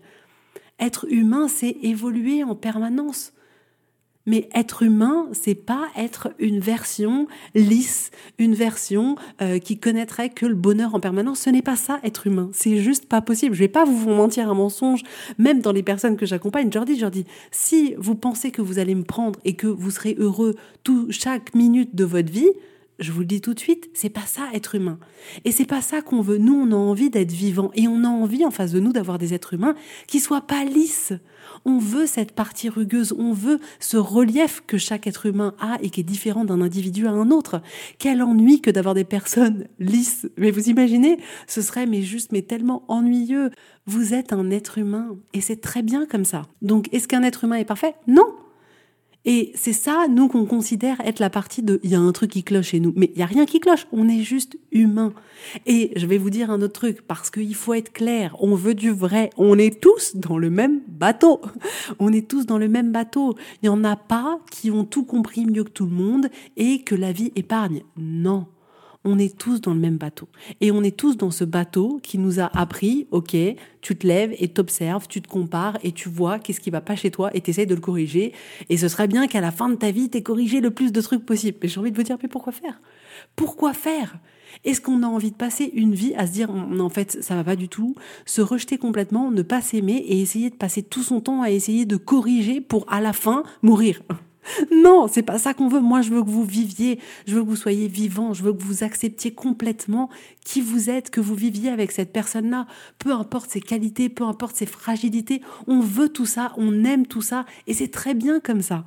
Être 0.78 1.06
humain, 1.10 1.48
c'est 1.48 1.76
évoluer 1.82 2.44
en 2.44 2.54
permanence. 2.54 3.32
Mais 4.26 4.48
être 4.54 4.82
humain, 4.82 5.28
c'est 5.32 5.54
pas 5.54 5.88
être 5.96 6.32
une 6.38 6.60
version 6.60 7.26
lisse, 7.54 8.10
une 8.38 8.54
version 8.54 9.16
euh, 9.40 9.58
qui 9.58 9.78
connaîtrait 9.78 10.28
que 10.28 10.46
le 10.46 10.54
bonheur 10.54 10.94
en 10.94 11.00
permanence. 11.00 11.40
Ce 11.40 11.50
n'est 11.50 11.62
pas 11.62 11.76
ça, 11.76 12.00
être 12.04 12.26
humain. 12.26 12.50
C'est 12.52 12.76
juste 12.76 13.06
pas 13.06 13.22
possible. 13.22 13.54
Je 13.54 13.60
vais 13.60 13.68
pas 13.68 13.84
vous 13.84 14.10
mentir 14.10 14.50
un 14.50 14.54
mensonge. 14.54 15.02
Même 15.38 15.60
dans 15.60 15.72
les 15.72 15.82
personnes 15.82 16.16
que 16.16 16.26
j'accompagne, 16.26 16.70
je 16.70 17.00
leur 17.00 17.10
dis, 17.10 17.24
si 17.50 17.94
vous 17.98 18.14
pensez 18.14 18.50
que 18.50 18.62
vous 18.62 18.78
allez 18.78 18.94
me 18.94 19.04
prendre 19.04 19.38
et 19.44 19.54
que 19.54 19.66
vous 19.66 19.90
serez 19.90 20.16
heureux 20.18 20.54
tout 20.84 21.06
chaque 21.10 21.54
minute 21.54 21.94
de 21.94 22.04
votre 22.04 22.30
vie, 22.30 22.50
je 23.00 23.12
vous 23.12 23.20
le 23.20 23.26
dis 23.26 23.40
tout 23.40 23.54
de 23.54 23.58
suite, 23.58 23.90
c'est 23.94 24.10
pas 24.10 24.26
ça 24.26 24.42
être 24.52 24.74
humain. 24.74 24.98
Et 25.44 25.52
c'est 25.52 25.64
pas 25.64 25.80
ça 25.80 26.02
qu'on 26.02 26.20
veut. 26.20 26.38
Nous, 26.38 26.54
on 26.54 26.70
a 26.70 26.76
envie 26.76 27.10
d'être 27.10 27.32
vivant 27.32 27.70
et 27.74 27.88
on 27.88 28.04
a 28.04 28.08
envie 28.08 28.44
en 28.44 28.50
face 28.50 28.72
de 28.72 28.80
nous 28.80 28.92
d'avoir 28.92 29.18
des 29.18 29.32
êtres 29.34 29.54
humains 29.54 29.74
qui 30.06 30.20
soient 30.20 30.42
pas 30.42 30.64
lisses. 30.64 31.14
On 31.64 31.78
veut 31.78 32.06
cette 32.06 32.32
partie 32.32 32.68
rugueuse, 32.68 33.14
on 33.18 33.32
veut 33.32 33.58
ce 33.80 33.96
relief 33.96 34.62
que 34.66 34.78
chaque 34.78 35.06
être 35.06 35.26
humain 35.26 35.54
a 35.58 35.78
et 35.82 35.90
qui 35.90 36.00
est 36.00 36.04
différent 36.04 36.44
d'un 36.44 36.60
individu 36.60 37.06
à 37.06 37.10
un 37.10 37.30
autre. 37.30 37.62
Quel 37.98 38.22
ennui 38.22 38.60
que 38.60 38.70
d'avoir 38.70 38.94
des 38.94 39.04
personnes 39.04 39.66
lisses. 39.78 40.28
Mais 40.36 40.50
vous 40.50 40.68
imaginez, 40.68 41.18
ce 41.46 41.62
serait 41.62 41.86
mais 41.86 42.02
juste 42.02 42.32
mais 42.32 42.42
tellement 42.42 42.84
ennuyeux. 42.88 43.50
Vous 43.86 44.14
êtes 44.14 44.32
un 44.32 44.50
être 44.50 44.78
humain 44.78 45.16
et 45.32 45.40
c'est 45.40 45.60
très 45.60 45.82
bien 45.82 46.06
comme 46.06 46.24
ça. 46.24 46.42
Donc 46.60 46.92
est-ce 46.92 47.08
qu'un 47.08 47.22
être 47.22 47.44
humain 47.44 47.56
est 47.56 47.64
parfait? 47.64 47.94
Non, 48.06 48.26
et 49.26 49.52
c'est 49.54 49.74
ça, 49.74 50.06
nous, 50.08 50.28
qu'on 50.28 50.46
considère 50.46 50.98
être 51.02 51.18
la 51.18 51.28
partie 51.28 51.62
de 51.62 51.78
il 51.82 51.90
y 51.90 51.94
a 51.94 52.00
un 52.00 52.12
truc 52.12 52.30
qui 52.30 52.42
cloche 52.42 52.68
chez 52.68 52.80
nous. 52.80 52.92
Mais 52.96 53.10
il 53.14 53.20
y 53.20 53.22
a 53.22 53.26
rien 53.26 53.44
qui 53.44 53.60
cloche, 53.60 53.86
on 53.92 54.08
est 54.08 54.22
juste 54.22 54.58
humain. 54.72 55.12
Et 55.66 55.92
je 55.96 56.06
vais 56.06 56.16
vous 56.16 56.30
dire 56.30 56.50
un 56.50 56.62
autre 56.62 56.72
truc, 56.72 57.02
parce 57.02 57.30
qu'il 57.30 57.54
faut 57.54 57.74
être 57.74 57.92
clair, 57.92 58.34
on 58.40 58.54
veut 58.54 58.74
du 58.74 58.90
vrai, 58.90 59.30
on 59.36 59.58
est 59.58 59.80
tous 59.80 60.16
dans 60.16 60.38
le 60.38 60.48
même 60.48 60.80
bateau. 60.88 61.40
On 61.98 62.12
est 62.12 62.28
tous 62.28 62.46
dans 62.46 62.58
le 62.58 62.68
même 62.68 62.92
bateau. 62.92 63.34
Il 63.62 63.66
n'y 63.66 63.68
en 63.68 63.84
a 63.84 63.96
pas 63.96 64.38
qui 64.50 64.70
ont 64.70 64.84
tout 64.84 65.04
compris 65.04 65.44
mieux 65.44 65.64
que 65.64 65.70
tout 65.70 65.86
le 65.86 65.92
monde 65.92 66.28
et 66.56 66.82
que 66.82 66.94
la 66.94 67.12
vie 67.12 67.32
épargne. 67.36 67.82
Non. 67.96 68.46
On 69.04 69.18
est 69.18 69.36
tous 69.36 69.60
dans 69.60 69.72
le 69.72 69.80
même 69.80 69.96
bateau. 69.96 70.28
Et 70.60 70.70
on 70.70 70.82
est 70.82 70.96
tous 70.96 71.16
dans 71.16 71.30
ce 71.30 71.44
bateau 71.44 72.00
qui 72.02 72.18
nous 72.18 72.40
a 72.40 72.46
appris, 72.58 73.06
ok, 73.10 73.36
tu 73.80 73.96
te 73.96 74.06
lèves 74.06 74.34
et 74.38 74.48
t'observes, 74.48 75.08
tu 75.08 75.22
te 75.22 75.28
compares 75.28 75.78
et 75.82 75.92
tu 75.92 76.08
vois 76.08 76.38
qu'est-ce 76.38 76.60
qui 76.60 76.70
va 76.70 76.80
pas 76.80 76.96
chez 76.96 77.10
toi 77.10 77.30
et 77.34 77.40
t'essayes 77.40 77.66
de 77.66 77.74
le 77.74 77.80
corriger. 77.80 78.32
Et 78.68 78.76
ce 78.76 78.88
serait 78.88 79.08
bien 79.08 79.26
qu'à 79.26 79.40
la 79.40 79.52
fin 79.52 79.68
de 79.68 79.76
ta 79.76 79.90
vie, 79.90 80.10
t'aies 80.10 80.22
corrigé 80.22 80.60
le 80.60 80.70
plus 80.70 80.92
de 80.92 81.00
trucs 81.00 81.24
possible. 81.24 81.58
Mais 81.62 81.68
j'ai 81.68 81.80
envie 81.80 81.90
de 81.90 81.96
vous 81.96 82.02
dire, 82.02 82.18
mais 82.22 82.28
pourquoi 82.28 82.52
faire? 82.52 82.80
Pourquoi 83.36 83.72
faire? 83.72 84.18
Est-ce 84.64 84.80
qu'on 84.80 85.02
a 85.02 85.06
envie 85.06 85.30
de 85.30 85.36
passer 85.36 85.70
une 85.74 85.94
vie 85.94 86.14
à 86.16 86.26
se 86.26 86.32
dire 86.32 86.50
en 86.50 86.88
fait 86.88 87.22
ça 87.22 87.36
va 87.36 87.44
pas 87.44 87.56
du 87.56 87.68
tout, 87.68 87.94
se 88.26 88.42
rejeter 88.42 88.78
complètement, 88.78 89.30
ne 89.30 89.42
pas 89.42 89.62
s'aimer 89.62 89.96
et 89.96 90.20
essayer 90.20 90.50
de 90.50 90.56
passer 90.56 90.82
tout 90.82 91.02
son 91.02 91.20
temps 91.20 91.42
à 91.42 91.50
essayer 91.50 91.86
de 91.86 91.96
corriger 91.96 92.60
pour 92.60 92.84
à 92.92 93.00
la 93.00 93.12
fin 93.12 93.44
mourir? 93.62 94.02
non, 94.72 95.06
c'est 95.08 95.22
pas 95.22 95.38
ça 95.38 95.54
qu'on 95.54 95.68
veut. 95.68 95.80
Moi, 95.80 96.02
je 96.02 96.10
veux 96.10 96.22
que 96.22 96.30
vous 96.30 96.44
viviez, 96.44 96.98
je 97.26 97.34
veux 97.34 97.42
que 97.42 97.48
vous 97.48 97.56
soyez 97.56 97.88
vivant, 97.88 98.32
je 98.32 98.42
veux 98.42 98.52
que 98.52 98.62
vous 98.62 98.84
acceptiez 98.84 99.32
complètement 99.32 100.08
qui 100.44 100.60
vous 100.60 100.90
êtes, 100.90 101.10
que 101.10 101.20
vous 101.20 101.34
viviez 101.34 101.70
avec 101.70 101.92
cette 101.92 102.12
personne-là. 102.12 102.66
Peu 102.98 103.12
importe 103.12 103.50
ses 103.50 103.60
qualités, 103.60 104.08
peu 104.08 104.24
importe 104.24 104.56
ses 104.56 104.66
fragilités, 104.66 105.42
on 105.66 105.80
veut 105.80 106.08
tout 106.08 106.26
ça, 106.26 106.52
on 106.56 106.84
aime 106.84 107.06
tout 107.06 107.22
ça, 107.22 107.44
et 107.66 107.74
c'est 107.74 107.90
très 107.90 108.14
bien 108.14 108.40
comme 108.40 108.62
ça. 108.62 108.84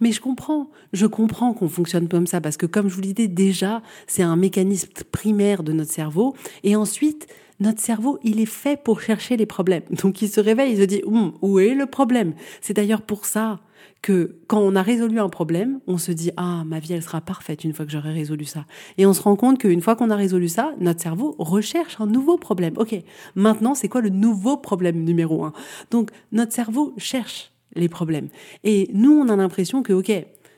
Mais 0.00 0.12
je 0.12 0.20
comprends, 0.20 0.70
je 0.92 1.06
comprends 1.06 1.52
qu'on 1.52 1.68
fonctionne 1.68 2.08
comme 2.08 2.28
ça, 2.28 2.40
parce 2.40 2.56
que 2.56 2.66
comme 2.66 2.88
je 2.88 2.94
vous 2.94 3.00
l'ai 3.00 3.12
dit 3.12 3.28
déjà, 3.28 3.82
c'est 4.06 4.22
un 4.22 4.36
mécanisme 4.36 4.90
primaire 5.10 5.64
de 5.64 5.72
notre 5.72 5.92
cerveau, 5.92 6.34
et 6.62 6.76
ensuite, 6.76 7.26
notre 7.60 7.80
cerveau, 7.80 8.18
il 8.22 8.40
est 8.40 8.46
fait 8.46 8.80
pour 8.82 9.00
chercher 9.00 9.36
les 9.36 9.46
problèmes. 9.46 9.82
Donc 10.02 10.22
il 10.22 10.28
se 10.28 10.40
réveille, 10.40 10.72
il 10.72 10.78
se 10.78 10.84
dit, 10.84 11.02
hum, 11.06 11.32
où 11.40 11.58
est 11.58 11.74
le 11.74 11.86
problème? 11.86 12.34
C'est 12.60 12.74
d'ailleurs 12.74 13.02
pour 13.02 13.26
ça 13.26 13.60
que 14.04 14.36
quand 14.48 14.60
on 14.60 14.76
a 14.76 14.82
résolu 14.82 15.18
un 15.18 15.30
problème, 15.30 15.80
on 15.86 15.96
se 15.96 16.12
dit 16.12 16.30
ah 16.36 16.62
ma 16.66 16.78
vie 16.78 16.92
elle 16.92 17.02
sera 17.02 17.22
parfaite 17.22 17.64
une 17.64 17.72
fois 17.72 17.86
que 17.86 17.90
j'aurai 17.90 18.12
résolu 18.12 18.44
ça. 18.44 18.66
Et 18.98 19.06
on 19.06 19.14
se 19.14 19.22
rend 19.22 19.34
compte 19.34 19.58
qu'une 19.58 19.80
fois 19.80 19.96
qu'on 19.96 20.10
a 20.10 20.14
résolu 20.14 20.46
ça, 20.46 20.74
notre 20.78 21.00
cerveau 21.00 21.34
recherche 21.38 21.98
un 21.98 22.06
nouveau 22.06 22.36
problème. 22.36 22.74
Ok, 22.76 22.94
maintenant 23.34 23.74
c'est 23.74 23.88
quoi 23.88 24.02
le 24.02 24.10
nouveau 24.10 24.58
problème 24.58 25.04
numéro 25.04 25.42
un? 25.42 25.54
Donc 25.90 26.10
notre 26.32 26.52
cerveau 26.52 26.92
cherche 26.98 27.50
les 27.76 27.88
problèmes. 27.88 28.28
Et 28.62 28.90
nous 28.92 29.18
on 29.18 29.30
a 29.30 29.36
l'impression 29.36 29.82
que 29.82 29.94
ok 29.94 30.12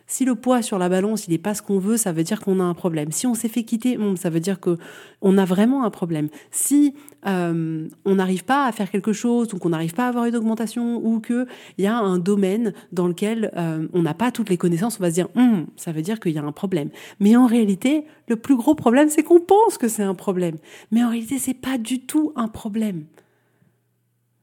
si 0.07 0.25
le 0.25 0.37
poids 0.37 0.63
sur 0.63 0.79
la 0.79 0.89
balance, 0.89 1.27
il 1.27 1.33
n'est 1.33 1.39
pas 1.39 1.55
ce 1.55 1.63
qu'on 1.63 1.79
veut, 1.79 1.97
ça 1.97 2.13
veut 2.13 2.23
dire 2.23 2.41
qu'on 2.41 2.61
a 2.61 2.65
un 2.65 2.75
problème. 2.75 3.11
Si 3.11 3.27
on 3.27 3.35
s'est 3.35 3.49
fait 3.49 3.65
quitter, 3.65 3.99
ça 4.17 4.31
veut 4.31 4.41
dire 4.41 4.61
que 4.61 4.77
on 5.21 5.37
a 5.37 5.45
vraiment 5.45 5.85
un 5.85 5.91
problème. 5.91 6.29
Si 6.53 6.95
euh, 7.27 7.89
on 8.05 8.15
n'arrive 8.15 8.45
pas 8.45 8.67
à 8.67 8.73
faire 8.73 8.91
quelque 8.91 9.13
chose, 9.13 9.53
ou 9.53 9.59
qu'on 9.59 9.71
n'arrive 9.71 9.95
pas 9.95 10.07
à 10.07 10.09
avoir 10.09 10.27
une 10.27 10.37
augmentation, 10.37 11.05
ou 11.05 11.21
qu'il 11.21 11.47
y 11.79 11.87
a 11.87 11.97
un 11.97 12.19
domaine 12.19 12.73
dans 12.93 13.09
lequel 13.09 13.51
euh, 13.57 13.89
on 13.93 14.03
n'a 14.03 14.15
pas 14.15 14.31
toutes 14.31 14.49
les 14.49 14.57
connaissances, 14.57 14.99
on 15.01 15.03
va 15.03 15.11
se 15.11 15.15
dire, 15.15 15.29
hmm, 15.35 15.65
ça 15.77 15.91
veut 15.91 16.03
dire 16.03 16.21
qu'il 16.21 16.33
y 16.33 16.39
a 16.39 16.45
un 16.45 16.53
problème. 16.53 16.91
Mais 17.19 17.35
en 17.35 17.47
réalité, 17.47 18.05
le 18.29 18.37
plus 18.37 18.57
gros 18.57 18.77
problème, 18.77 19.09
c'est 19.09 19.25
qu'on 19.25 19.41
pense 19.41 19.77
que 19.77 19.89
c'est 19.89 20.05
un 20.05 20.15
problème. 20.15 20.57
Mais 20.93 21.03
en 21.03 21.11
réalité, 21.11 21.39
c'est 21.39 21.55
pas 21.55 21.79
du 21.79 22.01
tout 22.01 22.33
un 22.37 22.49
problème. 22.49 23.07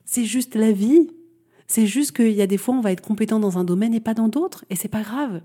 C'est 0.04 0.26
juste 0.26 0.56
la 0.56 0.74
vie. 0.74 1.08
C'est 1.68 1.88
juste 1.88 2.12
qu'il 2.16 2.32
y 2.32 2.42
a 2.42 2.48
des 2.48 2.58
fois, 2.58 2.76
on 2.76 2.82
va 2.82 2.92
être 2.92 3.02
compétent 3.02 3.40
dans 3.40 3.58
un 3.58 3.64
domaine 3.64 3.94
et 3.94 4.00
pas 4.00 4.14
dans 4.14 4.28
d'autres, 4.28 4.66
et 4.70 4.76
c'est 4.76 4.88
pas 4.88 5.02
grave. 5.02 5.42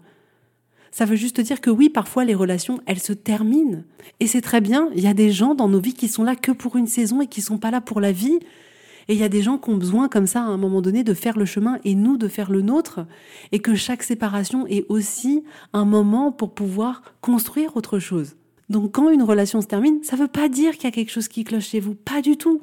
Ça 0.91 1.05
veut 1.05 1.17
juste 1.17 1.41
dire 1.41 1.61
que 1.61 1.71
oui, 1.71 1.91
parfois 1.91 2.25
les 2.25 2.35
relations, 2.35 2.81
elles 2.87 3.01
se 3.01 3.13
terminent. 3.13 3.83
Et 4.21 4.27
c'est 4.27 4.41
très 4.41 4.61
bien, 4.61 4.89
il 4.95 5.03
y 5.03 5.07
a 5.07 5.15
des 5.15 5.31
gens 5.31 5.55
dans 5.55 5.69
nos 5.69 5.81
vies 5.81 5.95
qui 5.95 6.09
sont 6.09 6.25
là 6.25 6.35
que 6.35 6.53
pour 6.53 6.77
une 6.77 6.87
saison 6.87 7.21
et 7.21 7.27
qui 7.27 7.43
sont 7.43 7.59
pas 7.59 7.71
là 7.71 7.81
pour 7.81 8.01
la 8.01 8.13
vie. 8.13 8.39
Et 9.09 9.15
il 9.15 9.19
y 9.19 9.25
a 9.25 9.29
des 9.29 9.43
gens 9.43 9.57
qui 9.57 9.71
ont 9.71 9.77
besoin 9.77 10.09
comme 10.09 10.27
ça 10.27 10.41
à 10.41 10.47
un 10.47 10.59
moment 10.59 10.83
donné 10.83 11.03
de 11.03 11.15
faire 11.15 11.39
le 11.39 11.47
chemin 11.47 11.79
et 11.85 11.95
nous 11.95 12.19
de 12.19 12.29
faire 12.29 12.51
le 12.51 12.61
nôtre. 12.61 13.07
Et 13.53 13.59
que 13.59 13.75
chaque 13.75 14.03
séparation 14.03 14.67
est 14.67 14.85
aussi 14.89 15.45
un 15.73 15.87
moment 15.87 16.31
pour 16.31 16.55
pouvoir 16.55 17.03
construire 17.23 17.77
autre 17.77 17.99
chose. 17.99 18.37
Donc 18.69 18.93
quand 18.93 19.09
une 19.09 19.23
relation 19.23 19.63
se 19.63 19.67
termine, 19.67 20.03
ça 20.03 20.17
ne 20.17 20.23
veut 20.23 20.29
pas 20.29 20.51
dire 20.51 20.75
qu'il 20.75 20.85
y 20.85 20.89
a 20.89 20.91
quelque 20.93 21.13
chose 21.13 21.29
qui 21.29 21.45
cloche 21.45 21.69
chez 21.69 21.81
vous. 21.81 21.95
Pas 21.95 22.21
du 22.21 22.37
tout. 22.37 22.63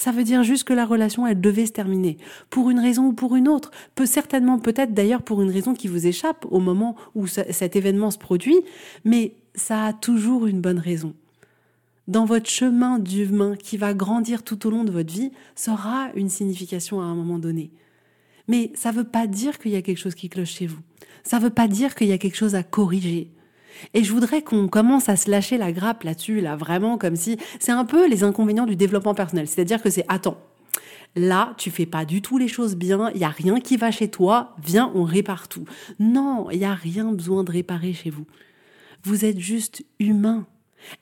Ça 0.00 0.12
veut 0.12 0.24
dire 0.24 0.44
juste 0.44 0.64
que 0.64 0.72
la 0.72 0.86
relation, 0.86 1.26
elle 1.26 1.42
devait 1.42 1.66
se 1.66 1.72
terminer. 1.72 2.16
Pour 2.48 2.70
une 2.70 2.78
raison 2.78 3.08
ou 3.08 3.12
pour 3.12 3.36
une 3.36 3.48
autre. 3.48 3.70
Peut 3.94 4.06
certainement, 4.06 4.58
peut-être 4.58 4.94
d'ailleurs 4.94 5.20
pour 5.20 5.42
une 5.42 5.50
raison 5.50 5.74
qui 5.74 5.88
vous 5.88 6.06
échappe 6.06 6.46
au 6.50 6.58
moment 6.58 6.96
où 7.14 7.26
cet 7.26 7.76
événement 7.76 8.10
se 8.10 8.16
produit, 8.16 8.56
mais 9.04 9.34
ça 9.54 9.84
a 9.84 9.92
toujours 9.92 10.46
une 10.46 10.62
bonne 10.62 10.78
raison. 10.78 11.14
Dans 12.08 12.24
votre 12.24 12.48
chemin 12.48 12.98
d'humain 12.98 13.56
qui 13.56 13.76
va 13.76 13.92
grandir 13.92 14.42
tout 14.42 14.66
au 14.66 14.70
long 14.70 14.84
de 14.84 14.90
votre 14.90 15.12
vie, 15.12 15.32
sera 15.54 16.08
une 16.14 16.30
signification 16.30 17.02
à 17.02 17.04
un 17.04 17.14
moment 17.14 17.38
donné. 17.38 17.70
Mais 18.48 18.72
ça 18.74 18.92
ne 18.92 18.96
veut 18.96 19.04
pas 19.04 19.26
dire 19.26 19.58
qu'il 19.58 19.72
y 19.72 19.76
a 19.76 19.82
quelque 19.82 20.00
chose 20.00 20.14
qui 20.14 20.30
cloche 20.30 20.54
chez 20.54 20.66
vous. 20.66 20.80
Ça 21.24 21.38
ne 21.38 21.42
veut 21.42 21.50
pas 21.50 21.68
dire 21.68 21.94
qu'il 21.94 22.08
y 22.08 22.12
a 22.12 22.18
quelque 22.18 22.38
chose 22.38 22.54
à 22.54 22.62
corriger. 22.62 23.30
Et 23.94 24.04
je 24.04 24.12
voudrais 24.12 24.42
qu'on 24.42 24.68
commence 24.68 25.08
à 25.08 25.16
se 25.16 25.30
lâcher 25.30 25.58
la 25.58 25.72
grappe 25.72 26.02
là-dessus, 26.02 26.40
là, 26.40 26.56
vraiment 26.56 26.98
comme 26.98 27.16
si 27.16 27.36
c'est 27.58 27.72
un 27.72 27.84
peu 27.84 28.08
les 28.08 28.24
inconvénients 28.24 28.66
du 28.66 28.76
développement 28.76 29.14
personnel. 29.14 29.46
C'est-à-dire 29.46 29.82
que 29.82 29.90
c'est 29.90 30.04
attends, 30.08 30.38
là, 31.16 31.54
tu 31.56 31.70
fais 31.70 31.86
pas 31.86 32.04
du 32.04 32.22
tout 32.22 32.38
les 32.38 32.48
choses 32.48 32.76
bien, 32.76 33.10
il 33.14 33.20
y 33.20 33.24
a 33.24 33.28
rien 33.28 33.60
qui 33.60 33.76
va 33.76 33.90
chez 33.90 34.08
toi, 34.08 34.54
viens, 34.64 34.90
on 34.94 35.04
répare 35.04 35.48
tout. 35.48 35.64
Non, 35.98 36.50
il 36.50 36.58
y 36.58 36.64
a 36.64 36.74
rien 36.74 37.12
besoin 37.12 37.44
de 37.44 37.50
réparer 37.50 37.92
chez 37.92 38.10
vous. 38.10 38.26
Vous 39.02 39.24
êtes 39.24 39.38
juste 39.38 39.84
humain. 39.98 40.46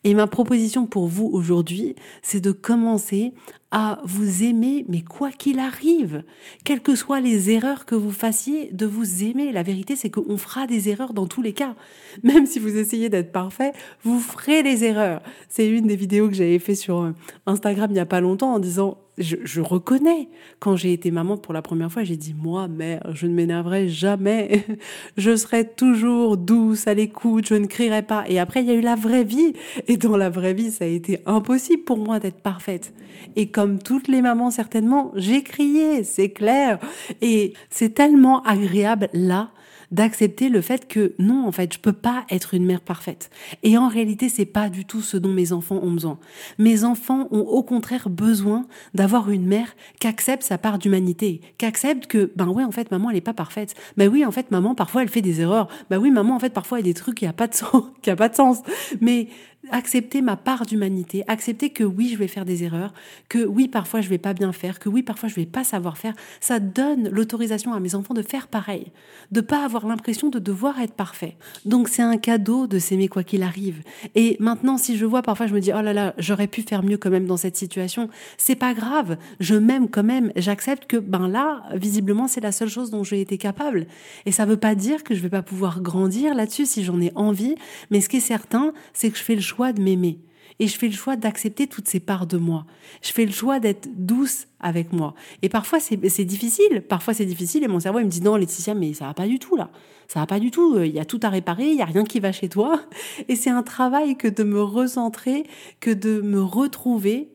Et 0.04 0.14
ma 0.14 0.26
proposition 0.26 0.86
pour 0.86 1.06
vous 1.06 1.26
aujourd'hui, 1.26 1.94
c'est 2.22 2.40
de 2.40 2.52
commencer 2.52 3.32
à 3.70 4.00
vous 4.04 4.44
aimer, 4.44 4.86
mais 4.88 5.02
quoi 5.02 5.30
qu'il 5.30 5.58
arrive, 5.58 6.24
quelles 6.64 6.80
que 6.80 6.94
soient 6.94 7.20
les 7.20 7.50
erreurs 7.50 7.84
que 7.84 7.94
vous 7.94 8.10
fassiez, 8.10 8.70
de 8.72 8.86
vous 8.86 9.24
aimer. 9.24 9.52
La 9.52 9.62
vérité, 9.62 9.94
c'est 9.94 10.08
qu'on 10.08 10.38
fera 10.38 10.66
des 10.66 10.88
erreurs 10.88 11.12
dans 11.12 11.26
tous 11.26 11.42
les 11.42 11.52
cas. 11.52 11.74
Même 12.22 12.46
si 12.46 12.58
vous 12.58 12.76
essayez 12.76 13.10
d'être 13.10 13.32
parfait, 13.32 13.72
vous 14.02 14.20
ferez 14.20 14.62
des 14.62 14.84
erreurs. 14.84 15.22
C'est 15.48 15.68
une 15.68 15.86
des 15.86 15.96
vidéos 15.96 16.28
que 16.28 16.34
j'avais 16.34 16.58
fait 16.58 16.74
sur 16.74 17.02
euh, 17.02 17.12
Instagram 17.46 17.90
il 17.90 17.94
n'y 17.94 18.00
a 18.00 18.06
pas 18.06 18.20
longtemps 18.20 18.54
en 18.54 18.58
disant 18.58 18.98
je, 19.18 19.60
reconnais, 19.60 20.28
quand 20.60 20.76
j'ai 20.76 20.92
été 20.92 21.10
maman 21.10 21.36
pour 21.36 21.52
la 21.52 21.62
première 21.62 21.90
fois, 21.90 22.04
j'ai 22.04 22.16
dit, 22.16 22.34
moi, 22.34 22.68
mère, 22.68 23.02
je 23.14 23.26
ne 23.26 23.34
m'énerverai 23.34 23.88
jamais. 23.88 24.64
je 25.16 25.36
serai 25.36 25.66
toujours 25.66 26.36
douce, 26.36 26.86
à 26.86 26.94
l'écoute, 26.94 27.46
je 27.48 27.54
ne 27.54 27.66
crierai 27.66 28.02
pas. 28.02 28.24
Et 28.28 28.38
après, 28.38 28.60
il 28.60 28.68
y 28.68 28.70
a 28.70 28.74
eu 28.74 28.80
la 28.80 28.94
vraie 28.94 29.24
vie. 29.24 29.54
Et 29.88 29.96
dans 29.96 30.16
la 30.16 30.30
vraie 30.30 30.54
vie, 30.54 30.70
ça 30.70 30.84
a 30.84 30.88
été 30.88 31.20
impossible 31.26 31.82
pour 31.82 31.98
moi 31.98 32.20
d'être 32.20 32.40
parfaite. 32.40 32.94
Et 33.36 33.50
comme 33.58 33.80
toutes 33.80 34.06
les 34.06 34.22
mamans, 34.22 34.52
certainement, 34.52 35.10
j'ai 35.16 35.42
crié, 35.42 36.04
c'est 36.04 36.28
clair. 36.28 36.78
Et 37.20 37.54
c'est 37.70 37.92
tellement 37.92 38.40
agréable 38.44 39.08
là 39.12 39.50
d'accepter 39.90 40.48
le 40.48 40.60
fait 40.60 40.86
que 40.86 41.14
non, 41.18 41.44
en 41.44 41.50
fait, 41.50 41.72
je 41.74 41.80
peux 41.80 41.92
pas 41.92 42.24
être 42.30 42.54
une 42.54 42.64
mère 42.64 42.82
parfaite. 42.82 43.30
Et 43.64 43.76
en 43.76 43.88
réalité, 43.88 44.28
c'est 44.28 44.46
pas 44.46 44.68
du 44.68 44.84
tout 44.84 45.00
ce 45.00 45.16
dont 45.16 45.32
mes 45.32 45.52
enfants 45.52 45.80
ont 45.82 45.90
besoin. 45.90 46.20
Mes 46.58 46.84
enfants 46.84 47.26
ont 47.32 47.40
au 47.40 47.64
contraire 47.64 48.08
besoin 48.08 48.66
d'avoir 48.94 49.28
une 49.28 49.46
mère 49.46 49.74
qui 49.98 50.06
accepte 50.06 50.44
sa 50.44 50.56
part 50.56 50.78
d'humanité, 50.78 51.40
qui 51.58 51.66
accepte 51.66 52.06
que, 52.06 52.30
ben 52.36 52.46
ouais, 52.46 52.62
en 52.62 52.70
fait, 52.70 52.92
maman, 52.92 53.10
elle 53.10 53.16
est 53.16 53.22
pas 53.22 53.34
parfaite. 53.34 53.74
Ben 53.96 54.08
oui, 54.08 54.24
en 54.24 54.30
fait, 54.30 54.52
maman, 54.52 54.76
parfois, 54.76 55.02
elle 55.02 55.08
fait 55.08 55.22
des 55.22 55.40
erreurs. 55.40 55.66
Ben 55.90 55.98
oui, 55.98 56.12
maman, 56.12 56.36
en 56.36 56.38
fait, 56.38 56.52
parfois, 56.52 56.78
il 56.78 56.86
y 56.86 56.90
a 56.90 56.92
des 56.92 57.00
trucs 57.00 57.16
qui 57.16 57.26
a 57.26 57.32
pas 57.32 57.48
de 57.48 57.54
sens, 57.56 57.82
qui 58.02 58.10
a 58.10 58.14
pas 58.14 58.28
de 58.28 58.36
sens. 58.36 58.58
Mais 59.00 59.26
accepter 59.70 60.20
ma 60.20 60.36
part 60.36 60.66
d'humanité, 60.66 61.24
accepter 61.28 61.70
que 61.70 61.84
oui, 61.84 62.10
je 62.12 62.18
vais 62.18 62.28
faire 62.28 62.44
des 62.44 62.64
erreurs, 62.64 62.92
que 63.28 63.44
oui, 63.44 63.68
parfois 63.68 64.00
je 64.00 64.08
vais 64.08 64.18
pas 64.18 64.34
bien 64.34 64.52
faire, 64.52 64.78
que 64.78 64.88
oui, 64.88 65.02
parfois 65.02 65.28
je 65.28 65.34
vais 65.34 65.46
pas 65.46 65.64
savoir 65.64 65.98
faire, 65.98 66.14
ça 66.40 66.60
donne 66.60 67.08
l'autorisation 67.10 67.72
à 67.72 67.80
mes 67.80 67.94
enfants 67.94 68.14
de 68.14 68.22
faire 68.22 68.48
pareil, 68.48 68.92
de 69.30 69.40
pas 69.40 69.64
avoir 69.64 69.86
l'impression 69.86 70.28
de 70.28 70.38
devoir 70.38 70.80
être 70.80 70.94
parfait. 70.94 71.36
Donc 71.64 71.88
c'est 71.88 72.02
un 72.02 72.16
cadeau 72.16 72.66
de 72.66 72.78
s'aimer 72.78 73.08
quoi 73.08 73.24
qu'il 73.24 73.42
arrive. 73.42 73.82
Et 74.14 74.36
maintenant, 74.40 74.78
si 74.78 74.96
je 74.96 75.04
vois 75.04 75.22
parfois, 75.22 75.46
je 75.46 75.54
me 75.54 75.60
dis 75.60 75.72
oh 75.74 75.82
là 75.82 75.92
là, 75.92 76.14
j'aurais 76.18 76.48
pu 76.48 76.62
faire 76.62 76.82
mieux 76.82 76.96
quand 76.96 77.10
même 77.10 77.26
dans 77.26 77.36
cette 77.36 77.56
situation, 77.56 78.08
c'est 78.36 78.56
pas 78.56 78.74
grave, 78.74 79.16
je 79.40 79.54
m'aime 79.54 79.88
quand 79.88 80.04
même, 80.04 80.32
j'accepte 80.36 80.86
que 80.86 80.96
ben 80.96 81.28
là, 81.28 81.62
visiblement, 81.74 82.28
c'est 82.28 82.40
la 82.40 82.52
seule 82.52 82.68
chose 82.68 82.90
dont 82.90 83.04
j'ai 83.04 83.20
été 83.20 83.38
capable. 83.38 83.86
Et 84.26 84.32
ça 84.32 84.46
veut 84.46 84.56
pas 84.56 84.74
dire 84.74 85.04
que 85.04 85.14
je 85.14 85.20
vais 85.20 85.28
pas 85.28 85.42
pouvoir 85.42 85.80
grandir 85.80 86.34
là-dessus 86.34 86.66
si 86.66 86.84
j'en 86.84 87.00
ai 87.00 87.12
envie, 87.14 87.54
mais 87.90 88.00
ce 88.00 88.08
qui 88.08 88.18
est 88.18 88.20
certain, 88.20 88.72
c'est 88.92 89.10
que 89.10 89.18
je 89.18 89.22
fais 89.22 89.34
le 89.34 89.40
choix 89.40 89.57
de 89.72 89.82
m'aimer. 89.82 90.20
Et 90.60 90.66
je 90.66 90.76
fais 90.76 90.88
le 90.88 90.94
choix 90.94 91.16
d'accepter 91.16 91.66
toutes 91.68 91.86
ces 91.88 92.00
parts 92.00 92.26
de 92.26 92.36
moi. 92.36 92.66
Je 93.02 93.12
fais 93.12 93.24
le 93.24 93.30
choix 93.30 93.60
d'être 93.60 93.88
douce 93.94 94.48
avec 94.58 94.92
moi. 94.92 95.14
Et 95.42 95.48
parfois, 95.48 95.78
c'est 95.78 96.24
difficile. 96.24 96.82
Parfois, 96.88 97.14
c'est 97.14 97.26
difficile. 97.26 97.62
Et 97.62 97.68
mon 97.68 97.78
cerveau, 97.78 98.00
il 98.00 98.06
me 98.06 98.10
dit 98.10 98.22
non, 98.22 98.34
Laetitia, 98.34 98.74
mais 98.74 98.92
ça 98.92 99.06
va 99.06 99.14
pas 99.14 99.28
du 99.28 99.38
tout, 99.38 99.56
là. 99.56 99.70
Ça 100.08 100.20
va 100.20 100.26
pas 100.26 100.40
du 100.40 100.50
tout. 100.50 100.80
Il 100.80 100.90
y 100.90 100.98
a 100.98 101.04
tout 101.04 101.20
à 101.22 101.28
réparer. 101.28 101.70
Il 101.70 101.76
y 101.76 101.82
a 101.82 101.84
rien 101.84 102.04
qui 102.04 102.18
va 102.18 102.32
chez 102.32 102.48
toi. 102.48 102.80
Et 103.28 103.36
c'est 103.36 103.50
un 103.50 103.62
travail 103.62 104.16
que 104.16 104.26
de 104.26 104.42
me 104.42 104.60
recentrer, 104.60 105.44
que 105.80 105.90
de 105.90 106.20
me 106.22 106.42
retrouver 106.42 107.28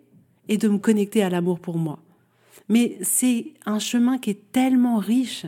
et 0.50 0.58
de 0.58 0.68
me 0.68 0.78
connecter 0.78 1.24
à 1.24 1.30
l'amour 1.30 1.60
pour 1.60 1.78
moi. 1.78 2.00
Mais 2.68 2.98
c'est 3.02 3.54
un 3.66 3.80
chemin 3.80 4.18
qui 4.18 4.32
est 4.32 4.52
tellement 4.52 4.98
riche. 4.98 5.46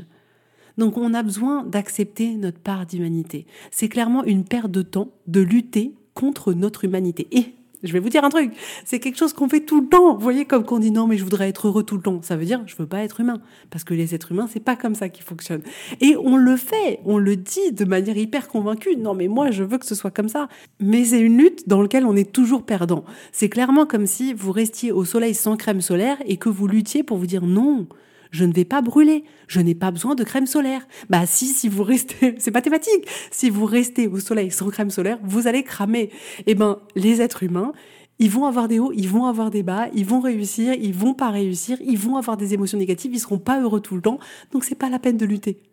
Donc 0.78 0.98
on 0.98 1.14
a 1.14 1.24
besoin 1.24 1.64
d'accepter 1.64 2.36
notre 2.36 2.60
part 2.60 2.86
d'humanité. 2.86 3.48
C'est 3.72 3.90
clairement 3.90 4.24
une 4.24 4.44
perte 4.44 4.72
de 4.72 4.82
temps 4.82 5.12
de 5.28 5.42
lutter 5.42 5.96
contre 6.16 6.54
notre 6.54 6.86
humanité. 6.86 7.28
Et 7.32 7.54
Je 7.84 7.94
vais 7.94 8.00
vous 8.00 8.10
dire 8.10 8.24
un 8.24 8.30
truc, 8.30 8.52
c'est 8.84 9.00
quelque 9.00 9.18
chose 9.18 9.34
qu'on 9.34 9.48
fait 9.48 9.60
tout 9.60 9.82
le 9.82 9.88
temps. 9.88 10.16
Vous 10.16 10.22
voyez, 10.22 10.46
comme 10.46 10.64
qu'on 10.64 10.80
dit 10.80 10.90
non, 10.90 11.06
mais 11.06 11.18
je 11.18 11.24
voudrais 11.24 11.50
être 11.50 11.68
heureux 11.68 11.84
tout 11.84 11.98
le 11.98 12.02
temps. 12.02 12.20
Ça 12.24 12.36
veut 12.36 12.46
dire 12.46 12.64
je 12.66 12.76
veux 12.78 12.88
pas 12.88 13.04
être 13.04 13.20
humain, 13.20 13.42
parce 13.70 13.84
que 13.84 13.94
les 13.94 14.16
êtres 14.16 14.32
humains, 14.32 14.48
c'est 14.50 14.60
pas 14.60 14.76
comme 14.76 14.96
ça 14.96 15.10
qu'ils 15.10 15.26
fonctionnent. 15.26 15.62
Et 16.02 16.16
on 16.18 16.36
le 16.36 16.58
fait, 16.58 17.00
on 17.06 17.20
le 17.20 17.36
dit 17.36 17.74
de 17.74 17.86
manière 17.86 18.18
hyper 18.18 18.48
convaincue. 18.48 18.96
Non, 18.96 19.14
mais 19.14 19.28
moi, 19.28 19.52
je 19.52 19.64
veux 19.64 19.78
que 19.78 19.86
ce 19.86 19.94
soit 19.94 20.10
comme 20.10 20.30
ça. 20.30 20.48
Mais 20.80 21.04
c'est 21.04 21.20
une 21.20 21.38
lutte 21.38 21.68
dans 21.68 21.82
laquelle 21.82 22.06
on 22.06 22.16
est 22.16 22.32
toujours 22.32 22.64
perdant. 22.64 23.04
C'est 23.32 23.50
clairement 23.50 23.86
comme 23.86 24.08
si 24.08 24.34
vous 24.34 24.52
restiez 24.52 24.92
au 24.92 25.06
soleil 25.06 25.36
sans 25.36 25.58
crème 25.58 25.82
solaire 25.82 26.18
et 26.26 26.38
que 26.38 26.50
vous 26.50 26.68
luttiez 26.68 27.04
pour 27.04 27.18
vous 27.18 27.28
dire 27.28 27.46
non 27.46 27.88
je 28.36 28.44
ne 28.44 28.54
vais 28.54 28.66
pas 28.66 28.82
brûler, 28.82 29.24
je 29.48 29.62
n'ai 29.62 29.76
pas 29.76 29.92
besoin 29.92 30.14
de 30.14 30.24
crème 30.24 30.46
solaire. 30.46 30.88
Bah 31.10 31.26
si, 31.26 31.48
si 31.48 31.70
vous 31.70 31.84
restez, 31.84 32.36
c'est 32.40 32.54
mathématique, 32.54 33.08
si 33.32 33.50
vous 33.50 33.66
restez 33.66 34.08
au 34.08 34.20
soleil 34.20 34.52
sans 34.52 34.70
crème 34.70 34.90
solaire, 34.90 35.18
vous 35.24 35.48
allez 35.48 35.64
cramer. 35.64 36.12
Eh 36.46 36.54
ben, 36.54 36.80
les 36.96 37.22
êtres 37.22 37.44
humains, 37.44 37.72
ils 38.20 38.30
vont 38.30 38.46
avoir 38.46 38.68
des 38.68 38.80
hauts, 38.80 38.92
ils 38.94 39.10
vont 39.10 39.26
avoir 39.26 39.52
des 39.52 39.64
bas, 39.64 39.88
ils 39.94 40.06
vont 40.06 40.20
réussir, 40.20 40.74
ils 40.74 40.94
vont 40.94 41.14
pas 41.14 41.32
réussir, 41.32 41.78
ils 41.82 41.98
vont 41.98 42.18
avoir 42.18 42.38
des 42.38 42.54
émotions 42.54 42.78
négatives, 42.78 43.14
ils 43.14 43.20
seront 43.20 43.40
pas 43.40 43.62
heureux 43.62 43.82
tout 43.82 43.96
le 43.96 44.02
temps, 44.02 44.20
donc 44.52 44.64
c'est 44.66 44.76
pas 44.76 44.90
la 44.90 45.00
peine 45.00 45.18
de 45.18 45.26
lutter. 45.26 45.64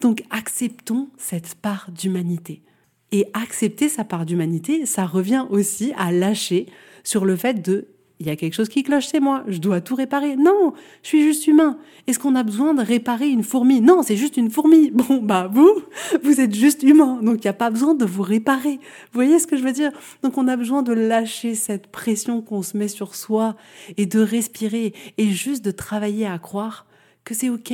Donc 0.00 0.22
acceptons 0.30 1.08
cette 1.16 1.56
part 1.56 1.90
d'humanité. 1.90 2.62
Et 3.10 3.26
accepter 3.34 3.88
sa 3.88 4.04
part 4.04 4.24
d'humanité, 4.24 4.86
ça 4.86 5.04
revient 5.04 5.44
aussi 5.50 5.92
à 5.98 6.12
lâcher 6.12 6.66
sur 7.04 7.24
le 7.24 7.36
fait 7.36 7.60
de 7.60 7.88
il 8.22 8.28
y 8.28 8.30
a 8.30 8.36
quelque 8.36 8.54
chose 8.54 8.68
qui 8.68 8.84
cloche 8.84 9.08
chez 9.08 9.18
moi, 9.18 9.42
je 9.48 9.58
dois 9.58 9.80
tout 9.80 9.96
réparer. 9.96 10.36
Non, 10.36 10.74
je 11.02 11.08
suis 11.08 11.22
juste 11.22 11.48
humain. 11.48 11.76
Est-ce 12.06 12.20
qu'on 12.20 12.36
a 12.36 12.44
besoin 12.44 12.72
de 12.72 12.80
réparer 12.80 13.28
une 13.28 13.42
fourmi? 13.42 13.80
Non, 13.80 14.04
c'est 14.04 14.16
juste 14.16 14.36
une 14.36 14.50
fourmi. 14.50 14.90
Bon, 15.02 15.20
bah 15.20 15.50
vous, 15.52 15.82
vous 16.22 16.40
êtes 16.40 16.54
juste 16.54 16.84
humain, 16.84 17.18
donc 17.20 17.38
il 17.38 17.46
n'y 17.46 17.48
a 17.48 17.54
pas 17.54 17.70
besoin 17.70 17.94
de 17.94 18.04
vous 18.04 18.22
réparer. 18.22 18.74
Vous 18.74 19.14
voyez 19.14 19.40
ce 19.40 19.48
que 19.48 19.56
je 19.56 19.64
veux 19.64 19.72
dire? 19.72 19.90
Donc 20.22 20.38
on 20.38 20.46
a 20.46 20.56
besoin 20.56 20.82
de 20.82 20.92
lâcher 20.92 21.56
cette 21.56 21.88
pression 21.88 22.40
qu'on 22.40 22.62
se 22.62 22.76
met 22.76 22.86
sur 22.86 23.16
soi 23.16 23.56
et 23.96 24.06
de 24.06 24.20
respirer 24.20 24.92
et 25.18 25.30
juste 25.30 25.64
de 25.64 25.72
travailler 25.72 26.26
à 26.26 26.38
croire 26.38 26.86
que 27.24 27.34
c'est 27.34 27.50
OK, 27.50 27.72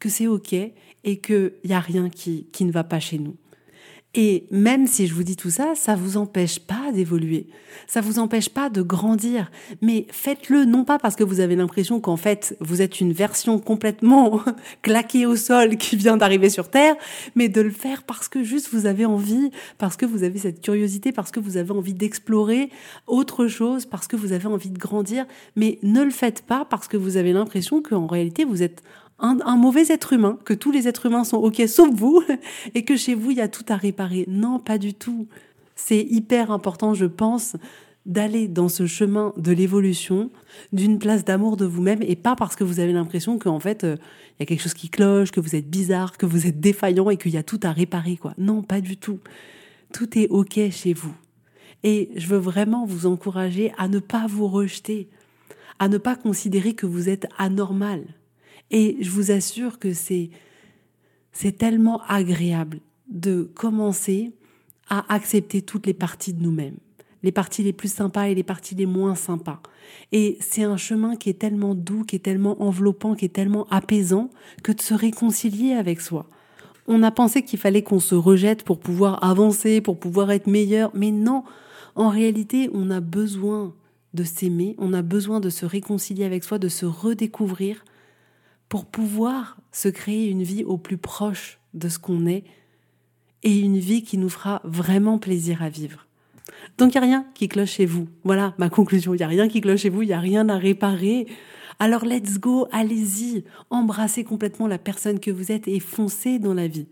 que 0.00 0.08
c'est 0.08 0.26
OK 0.26 0.52
et 0.52 1.20
qu'il 1.20 1.52
n'y 1.64 1.74
a 1.74 1.80
rien 1.80 2.10
qui, 2.10 2.48
qui 2.50 2.64
ne 2.64 2.72
va 2.72 2.82
pas 2.82 2.98
chez 2.98 3.18
nous. 3.18 3.36
Et 4.14 4.46
même 4.50 4.88
si 4.88 5.06
je 5.06 5.14
vous 5.14 5.22
dis 5.22 5.36
tout 5.36 5.50
ça, 5.50 5.74
ça 5.76 5.94
vous 5.94 6.16
empêche 6.16 6.58
pas 6.58 6.90
d'évoluer. 6.92 7.46
Ça 7.86 8.00
vous 8.00 8.18
empêche 8.18 8.48
pas 8.48 8.68
de 8.68 8.82
grandir. 8.82 9.52
Mais 9.82 10.06
faites-le 10.10 10.64
non 10.64 10.84
pas 10.84 10.98
parce 10.98 11.14
que 11.14 11.22
vous 11.22 11.38
avez 11.38 11.54
l'impression 11.54 12.00
qu'en 12.00 12.16
fait 12.16 12.56
vous 12.58 12.82
êtes 12.82 13.00
une 13.00 13.12
version 13.12 13.60
complètement 13.60 14.42
claquée 14.82 15.26
au 15.26 15.36
sol 15.36 15.76
qui 15.76 15.94
vient 15.94 16.16
d'arriver 16.16 16.50
sur 16.50 16.70
Terre, 16.70 16.96
mais 17.36 17.48
de 17.48 17.60
le 17.60 17.70
faire 17.70 18.02
parce 18.02 18.28
que 18.28 18.42
juste 18.42 18.70
vous 18.72 18.86
avez 18.86 19.06
envie, 19.06 19.52
parce 19.78 19.96
que 19.96 20.06
vous 20.06 20.24
avez 20.24 20.40
cette 20.40 20.60
curiosité, 20.60 21.12
parce 21.12 21.30
que 21.30 21.38
vous 21.38 21.56
avez 21.56 21.70
envie 21.70 21.94
d'explorer 21.94 22.70
autre 23.06 23.46
chose, 23.46 23.86
parce 23.86 24.08
que 24.08 24.16
vous 24.16 24.32
avez 24.32 24.46
envie 24.46 24.70
de 24.70 24.78
grandir. 24.78 25.24
Mais 25.54 25.78
ne 25.84 26.02
le 26.02 26.10
faites 26.10 26.42
pas 26.42 26.64
parce 26.64 26.88
que 26.88 26.96
vous 26.96 27.16
avez 27.16 27.32
l'impression 27.32 27.80
qu'en 27.80 28.08
réalité 28.08 28.44
vous 28.44 28.64
êtes 28.64 28.82
un, 29.20 29.56
mauvais 29.56 29.84
être 29.88 30.12
humain, 30.12 30.38
que 30.44 30.54
tous 30.54 30.70
les 30.70 30.88
êtres 30.88 31.06
humains 31.06 31.24
sont 31.24 31.38
OK 31.38 31.62
sauf 31.66 31.90
vous, 31.94 32.22
et 32.74 32.84
que 32.84 32.96
chez 32.96 33.14
vous, 33.14 33.30
il 33.30 33.38
y 33.38 33.42
a 33.42 33.48
tout 33.48 33.64
à 33.68 33.76
réparer. 33.76 34.24
Non, 34.28 34.58
pas 34.58 34.78
du 34.78 34.94
tout. 34.94 35.26
C'est 35.76 36.00
hyper 36.02 36.50
important, 36.50 36.94
je 36.94 37.06
pense, 37.06 37.56
d'aller 38.06 38.48
dans 38.48 38.68
ce 38.68 38.86
chemin 38.86 39.32
de 39.36 39.52
l'évolution, 39.52 40.30
d'une 40.72 40.98
place 40.98 41.24
d'amour 41.24 41.56
de 41.56 41.66
vous-même, 41.66 42.02
et 42.02 42.16
pas 42.16 42.34
parce 42.34 42.56
que 42.56 42.64
vous 42.64 42.80
avez 42.80 42.92
l'impression 42.92 43.38
qu'en 43.38 43.60
fait, 43.60 43.84
euh, 43.84 43.96
il 44.38 44.40
y 44.40 44.42
a 44.42 44.46
quelque 44.46 44.62
chose 44.62 44.74
qui 44.74 44.88
cloche, 44.88 45.30
que 45.30 45.40
vous 45.40 45.54
êtes 45.54 45.68
bizarre, 45.68 46.16
que 46.16 46.26
vous 46.26 46.46
êtes 46.46 46.60
défaillant 46.60 47.10
et 47.10 47.16
qu'il 47.16 47.32
y 47.32 47.36
a 47.36 47.42
tout 47.42 47.60
à 47.62 47.72
réparer, 47.72 48.16
quoi. 48.16 48.32
Non, 48.38 48.62
pas 48.62 48.80
du 48.80 48.96
tout. 48.96 49.20
Tout 49.92 50.18
est 50.18 50.28
OK 50.28 50.58
chez 50.70 50.92
vous. 50.94 51.14
Et 51.82 52.10
je 52.16 52.26
veux 52.26 52.38
vraiment 52.38 52.84
vous 52.84 53.06
encourager 53.06 53.72
à 53.78 53.88
ne 53.88 53.98
pas 53.98 54.26
vous 54.26 54.48
rejeter, 54.48 55.08
à 55.78 55.88
ne 55.88 55.98
pas 55.98 56.16
considérer 56.16 56.74
que 56.74 56.86
vous 56.86 57.08
êtes 57.08 57.26
anormal. 57.38 58.04
Et 58.70 58.96
je 59.00 59.10
vous 59.10 59.30
assure 59.30 59.78
que 59.78 59.92
c'est, 59.92 60.30
c'est 61.32 61.58
tellement 61.58 62.02
agréable 62.08 62.80
de 63.08 63.50
commencer 63.54 64.32
à 64.88 65.12
accepter 65.12 65.62
toutes 65.62 65.86
les 65.86 65.94
parties 65.94 66.32
de 66.32 66.42
nous-mêmes, 66.42 66.76
les 67.22 67.32
parties 67.32 67.62
les 67.62 67.72
plus 67.72 67.92
sympas 67.92 68.28
et 68.28 68.34
les 68.34 68.42
parties 68.42 68.74
les 68.74 68.86
moins 68.86 69.14
sympas. 69.14 69.60
Et 70.12 70.36
c'est 70.40 70.62
un 70.62 70.76
chemin 70.76 71.16
qui 71.16 71.30
est 71.30 71.38
tellement 71.38 71.74
doux, 71.74 72.04
qui 72.04 72.16
est 72.16 72.20
tellement 72.20 72.62
enveloppant, 72.62 73.14
qui 73.14 73.24
est 73.24 73.30
tellement 73.30 73.66
apaisant 73.70 74.30
que 74.62 74.72
de 74.72 74.80
se 74.80 74.94
réconcilier 74.94 75.72
avec 75.72 76.00
soi. 76.00 76.26
On 76.86 77.02
a 77.02 77.10
pensé 77.10 77.42
qu'il 77.42 77.58
fallait 77.58 77.82
qu'on 77.82 78.00
se 78.00 78.14
rejette 78.14 78.64
pour 78.64 78.80
pouvoir 78.80 79.22
avancer, 79.22 79.80
pour 79.80 79.98
pouvoir 79.98 80.30
être 80.30 80.48
meilleur, 80.48 80.90
mais 80.94 81.10
non, 81.10 81.44
en 81.94 82.08
réalité, 82.08 82.70
on 82.72 82.90
a 82.90 83.00
besoin 83.00 83.74
de 84.14 84.24
s'aimer, 84.24 84.74
on 84.78 84.92
a 84.92 85.02
besoin 85.02 85.38
de 85.40 85.50
se 85.50 85.66
réconcilier 85.66 86.24
avec 86.24 86.42
soi, 86.42 86.58
de 86.58 86.68
se 86.68 86.86
redécouvrir 86.86 87.84
pour 88.70 88.86
pouvoir 88.86 89.58
se 89.72 89.88
créer 89.88 90.30
une 90.30 90.44
vie 90.44 90.64
au 90.64 90.78
plus 90.78 90.96
proche 90.96 91.58
de 91.74 91.90
ce 91.90 91.98
qu'on 91.98 92.24
est 92.26 92.44
et 93.42 93.58
une 93.58 93.78
vie 93.78 94.02
qui 94.02 94.16
nous 94.16 94.28
fera 94.28 94.62
vraiment 94.64 95.18
plaisir 95.18 95.62
à 95.62 95.68
vivre. 95.68 96.06
Donc 96.78 96.94
il 96.94 97.00
n'y 97.00 97.04
a 97.04 97.08
rien 97.08 97.26
qui 97.34 97.48
cloche 97.48 97.72
chez 97.72 97.84
vous. 97.84 98.06
Voilà 98.22 98.54
ma 98.58 98.70
conclusion. 98.70 99.12
Il 99.12 99.18
n'y 99.18 99.24
a 99.24 99.28
rien 99.28 99.48
qui 99.48 99.60
cloche 99.60 99.80
chez 99.80 99.88
vous, 99.88 100.02
il 100.02 100.06
n'y 100.06 100.14
a 100.14 100.20
rien 100.20 100.48
à 100.48 100.56
réparer. 100.56 101.26
Alors 101.80 102.04
let's 102.04 102.38
go, 102.38 102.68
allez-y, 102.70 103.44
embrassez 103.70 104.22
complètement 104.22 104.68
la 104.68 104.78
personne 104.78 105.18
que 105.18 105.32
vous 105.32 105.50
êtes 105.50 105.66
et 105.66 105.80
foncez 105.80 106.38
dans 106.38 106.54
la 106.54 106.68
vie. 106.68 106.86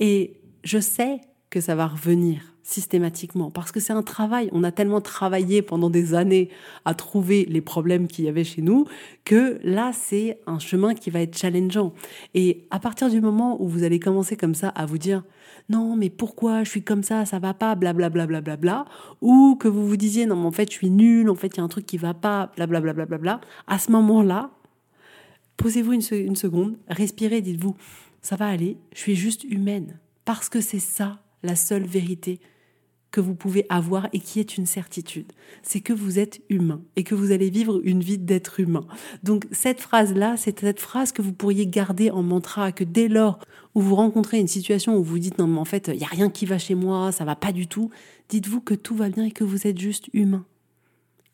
Et 0.00 0.34
je 0.62 0.78
sais 0.78 1.22
que 1.50 1.60
ça 1.60 1.74
va 1.74 1.86
revenir 1.86 2.40
systématiquement, 2.68 3.50
parce 3.50 3.72
que 3.72 3.80
c'est 3.80 3.94
un 3.94 4.02
travail. 4.02 4.50
On 4.52 4.62
a 4.62 4.70
tellement 4.70 5.00
travaillé 5.00 5.62
pendant 5.62 5.88
des 5.88 6.12
années 6.12 6.50
à 6.84 6.92
trouver 6.92 7.46
les 7.46 7.62
problèmes 7.62 8.06
qu'il 8.06 8.26
y 8.26 8.28
avait 8.28 8.44
chez 8.44 8.60
nous, 8.60 8.84
que 9.24 9.58
là, 9.64 9.92
c'est 9.94 10.38
un 10.46 10.58
chemin 10.58 10.94
qui 10.94 11.08
va 11.08 11.20
être 11.20 11.36
challengeant. 11.36 11.94
Et 12.34 12.66
à 12.70 12.78
partir 12.78 13.08
du 13.08 13.22
moment 13.22 13.60
où 13.62 13.68
vous 13.68 13.84
allez 13.84 13.98
commencer 13.98 14.36
comme 14.36 14.54
ça 14.54 14.68
à 14.68 14.84
vous 14.84 14.98
dire, 14.98 15.22
non, 15.70 15.96
mais 15.96 16.10
pourquoi 16.10 16.62
je 16.62 16.68
suis 16.68 16.82
comme 16.82 17.02
ça, 17.02 17.24
ça 17.24 17.38
va 17.38 17.54
pas, 17.54 17.74
blablabla, 17.74 18.26
bla, 18.26 18.40
bla, 18.42 18.56
bla, 18.58 18.84
ou 19.22 19.56
que 19.58 19.66
vous 19.66 19.88
vous 19.88 19.96
disiez, 19.96 20.26
non, 20.26 20.36
mais 20.36 20.46
en 20.46 20.52
fait, 20.52 20.70
je 20.70 20.76
suis 20.76 20.90
nul, 20.90 21.30
en 21.30 21.34
fait, 21.34 21.48
il 21.48 21.56
y 21.56 21.60
a 21.60 21.62
un 21.62 21.68
truc 21.68 21.86
qui 21.86 21.96
va 21.96 22.12
pas, 22.12 22.52
blablabla, 22.56 22.92
bla, 22.92 23.06
bla, 23.06 23.16
bla, 23.16 23.40
à 23.66 23.78
ce 23.78 23.90
moment-là, 23.92 24.50
posez-vous 25.56 25.94
une 25.94 26.36
seconde, 26.36 26.76
respirez, 26.88 27.40
dites-vous, 27.40 27.76
ça 28.20 28.36
va 28.36 28.46
aller, 28.46 28.76
je 28.94 28.98
suis 28.98 29.16
juste 29.16 29.44
humaine, 29.44 29.98
parce 30.26 30.50
que 30.50 30.60
c'est 30.60 30.80
ça 30.80 31.18
la 31.42 31.56
seule 31.56 31.84
vérité 31.84 32.40
que 33.10 33.20
vous 33.20 33.34
pouvez 33.34 33.64
avoir 33.68 34.08
et 34.12 34.20
qui 34.20 34.38
est 34.38 34.58
une 34.58 34.66
certitude, 34.66 35.32
c'est 35.62 35.80
que 35.80 35.92
vous 35.92 36.18
êtes 36.18 36.40
humain 36.50 36.82
et 36.96 37.04
que 37.04 37.14
vous 37.14 37.32
allez 37.32 37.48
vivre 37.48 37.80
une 37.84 38.02
vie 38.02 38.18
d'être 38.18 38.60
humain. 38.60 38.86
Donc 39.22 39.46
cette 39.50 39.80
phrase-là, 39.80 40.36
c'est 40.36 40.60
cette 40.60 40.80
phrase 40.80 41.12
que 41.12 41.22
vous 41.22 41.32
pourriez 41.32 41.66
garder 41.66 42.10
en 42.10 42.22
mantra, 42.22 42.70
que 42.70 42.84
dès 42.84 43.08
lors 43.08 43.38
où 43.74 43.80
vous 43.80 43.94
rencontrez 43.94 44.38
une 44.38 44.48
situation 44.48 44.96
où 44.96 45.02
vous 45.02 45.18
dites 45.18 45.38
non 45.38 45.46
mais 45.46 45.58
en 45.58 45.64
fait 45.64 45.90
il 45.92 46.00
y 46.00 46.04
a 46.04 46.08
rien 46.08 46.28
qui 46.28 46.44
va 46.44 46.58
chez 46.58 46.74
moi, 46.74 47.12
ça 47.12 47.24
va 47.24 47.36
pas 47.36 47.52
du 47.52 47.66
tout, 47.66 47.90
dites-vous 48.28 48.60
que 48.60 48.74
tout 48.74 48.94
va 48.94 49.08
bien 49.08 49.24
et 49.24 49.30
que 49.30 49.44
vous 49.44 49.66
êtes 49.66 49.78
juste 49.78 50.08
humain. 50.12 50.44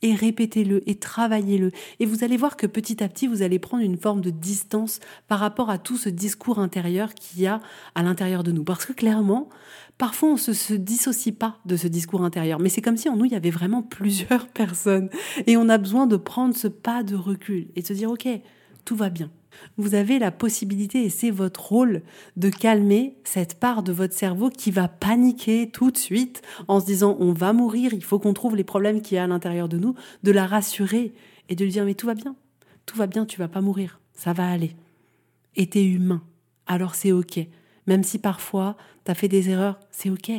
Et 0.04 0.14
répétez-le 0.14 0.88
et 0.88 0.96
travaillez-le. 0.96 1.72
Et 1.98 2.04
vous 2.04 2.24
allez 2.24 2.36
voir 2.36 2.56
que 2.56 2.66
petit 2.66 3.02
à 3.02 3.08
petit, 3.08 3.26
vous 3.26 3.40
allez 3.40 3.58
prendre 3.58 3.82
une 3.82 3.96
forme 3.96 4.20
de 4.20 4.28
distance 4.28 5.00
par 5.28 5.40
rapport 5.40 5.70
à 5.70 5.78
tout 5.78 5.96
ce 5.96 6.10
discours 6.10 6.58
intérieur 6.58 7.14
qu'il 7.14 7.40
y 7.40 7.46
a 7.46 7.60
à 7.94 8.02
l'intérieur 8.02 8.42
de 8.42 8.52
nous. 8.52 8.64
Parce 8.64 8.84
que 8.84 8.92
clairement, 8.92 9.48
Parfois, 9.96 10.30
on 10.30 10.32
ne 10.32 10.38
se, 10.38 10.74
dissocie 10.74 11.34
pas 11.34 11.58
de 11.66 11.76
ce 11.76 11.86
discours 11.86 12.24
intérieur, 12.24 12.58
mais 12.58 12.68
c'est 12.68 12.82
comme 12.82 12.96
si 12.96 13.08
en 13.08 13.16
nous, 13.16 13.26
il 13.26 13.32
y 13.32 13.36
avait 13.36 13.50
vraiment 13.50 13.82
plusieurs 13.82 14.48
personnes. 14.48 15.08
Et 15.46 15.56
on 15.56 15.68
a 15.68 15.78
besoin 15.78 16.06
de 16.06 16.16
prendre 16.16 16.54
ce 16.54 16.68
pas 16.68 17.02
de 17.02 17.14
recul 17.14 17.68
et 17.76 17.82
de 17.82 17.86
se 17.86 17.92
dire, 17.92 18.10
OK, 18.10 18.28
tout 18.84 18.96
va 18.96 19.08
bien. 19.08 19.30
Vous 19.76 19.94
avez 19.94 20.18
la 20.18 20.30
possibilité, 20.30 21.04
et 21.04 21.10
c'est 21.10 21.30
votre 21.30 21.64
rôle, 21.68 22.02
de 22.36 22.48
calmer 22.48 23.16
cette 23.24 23.58
part 23.58 23.82
de 23.82 23.92
votre 23.92 24.14
cerveau 24.14 24.50
qui 24.50 24.70
va 24.70 24.88
paniquer 24.88 25.70
tout 25.70 25.90
de 25.90 25.96
suite 25.96 26.42
en 26.68 26.80
se 26.80 26.86
disant 26.86 27.16
on 27.20 27.32
va 27.32 27.52
mourir, 27.52 27.92
il 27.92 28.04
faut 28.04 28.18
qu'on 28.18 28.34
trouve 28.34 28.56
les 28.56 28.64
problèmes 28.64 29.02
qu'il 29.02 29.16
y 29.16 29.18
a 29.18 29.24
à 29.24 29.26
l'intérieur 29.26 29.68
de 29.68 29.78
nous, 29.78 29.94
de 30.22 30.32
la 30.32 30.46
rassurer 30.46 31.14
et 31.48 31.56
de 31.56 31.64
lui 31.64 31.72
dire 31.72 31.84
mais 31.84 31.94
tout 31.94 32.06
va 32.06 32.14
bien, 32.14 32.36
tout 32.86 32.96
va 32.96 33.06
bien, 33.06 33.26
tu 33.26 33.38
vas 33.38 33.48
pas 33.48 33.60
mourir, 33.60 34.00
ça 34.14 34.32
va 34.32 34.48
aller. 34.48 34.76
Et 35.56 35.68
t'es 35.68 35.84
humain, 35.84 36.22
alors 36.66 36.94
c'est 36.94 37.12
ok. 37.12 37.40
Même 37.86 38.02
si 38.02 38.18
parfois 38.18 38.76
tu 39.04 39.10
as 39.10 39.14
fait 39.14 39.28
des 39.28 39.50
erreurs, 39.50 39.78
c'est 39.90 40.10
OK. 40.10 40.30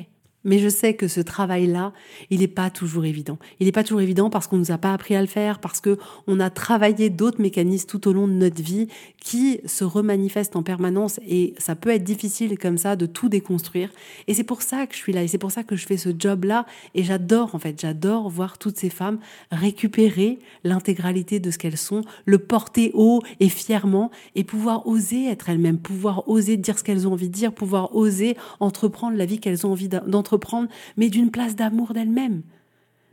Mais 0.45 0.59
je 0.59 0.69
sais 0.69 0.93
que 0.93 1.07
ce 1.09 1.19
travail-là, 1.19 1.91
il 2.29 2.39
n'est 2.39 2.47
pas 2.47 2.69
toujours 2.69 3.03
évident. 3.03 3.37
Il 3.59 3.65
n'est 3.65 3.71
pas 3.73 3.83
toujours 3.83 4.01
évident 4.01 4.29
parce 4.29 4.47
qu'on 4.47 4.55
ne 4.55 4.61
nous 4.61 4.71
a 4.71 4.77
pas 4.77 4.93
appris 4.93 5.15
à 5.15 5.21
le 5.21 5.27
faire, 5.27 5.59
parce 5.59 5.81
que 5.81 5.97
on 6.27 6.39
a 6.39 6.49
travaillé 6.49 7.09
d'autres 7.09 7.41
mécanismes 7.41 7.87
tout 7.87 8.07
au 8.07 8.13
long 8.13 8.27
de 8.27 8.33
notre 8.33 8.61
vie 8.61 8.87
qui 9.19 9.59
se 9.65 9.83
remanifestent 9.83 10.55
en 10.55 10.63
permanence 10.63 11.19
et 11.27 11.55
ça 11.57 11.75
peut 11.75 11.89
être 11.89 12.03
difficile 12.03 12.57
comme 12.57 12.77
ça 12.77 12.95
de 12.95 13.05
tout 13.05 13.27
déconstruire. 13.27 13.89
Et 14.27 14.33
c'est 14.33 14.43
pour 14.43 14.61
ça 14.61 14.85
que 14.87 14.93
je 14.93 14.99
suis 14.99 15.13
là 15.13 15.23
et 15.23 15.27
c'est 15.27 15.37
pour 15.37 15.51
ça 15.51 15.63
que 15.63 15.75
je 15.75 15.85
fais 15.85 15.97
ce 15.97 16.09
job-là 16.17 16.65
et 16.93 17.03
j'adore 17.03 17.55
en 17.55 17.59
fait, 17.59 17.79
j'adore 17.81 18.29
voir 18.29 18.57
toutes 18.57 18.77
ces 18.77 18.89
femmes 18.89 19.19
récupérer 19.51 20.39
l'intégralité 20.63 21.39
de 21.39 21.49
ce 21.51 21.57
qu'elles 21.57 21.77
sont, 21.77 22.01
le 22.25 22.37
porter 22.37 22.91
haut 22.93 23.21
et 23.39 23.49
fièrement 23.49 24.11
et 24.35 24.43
pouvoir 24.43 24.87
oser 24.87 25.27
être 25.27 25.49
elles-mêmes, 25.49 25.79
pouvoir 25.79 26.27
oser 26.29 26.57
dire 26.57 26.77
ce 26.77 26.83
qu'elles 26.83 27.07
ont 27.07 27.13
envie 27.13 27.29
de 27.29 27.33
dire, 27.33 27.51
pouvoir 27.51 27.95
oser 27.95 28.37
entreprendre 28.59 29.17
la 29.17 29.25
vie 29.25 29.39
qu'elles 29.39 29.65
ont 29.65 29.71
envie 29.71 29.89
d'entreprendre, 29.89 30.34
mais 30.97 31.09
d'une 31.09 31.31
place 31.31 31.55
d'amour 31.55 31.93
d'elles-mêmes 31.93 32.41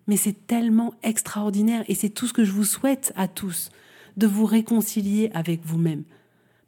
Mais 0.06 0.16
c'est 0.16 0.46
tellement 0.46 0.94
extraordinaire 1.02 1.84
et 1.88 1.94
c'est 1.94 2.10
tout 2.10 2.26
ce 2.26 2.32
que 2.32 2.44
je 2.44 2.52
vous 2.52 2.64
souhaite 2.64 3.12
à 3.16 3.28
tous, 3.28 3.70
de 4.16 4.26
vous 4.26 4.44
réconcilier 4.44 5.30
avec 5.34 5.64
vous-même. 5.64 6.04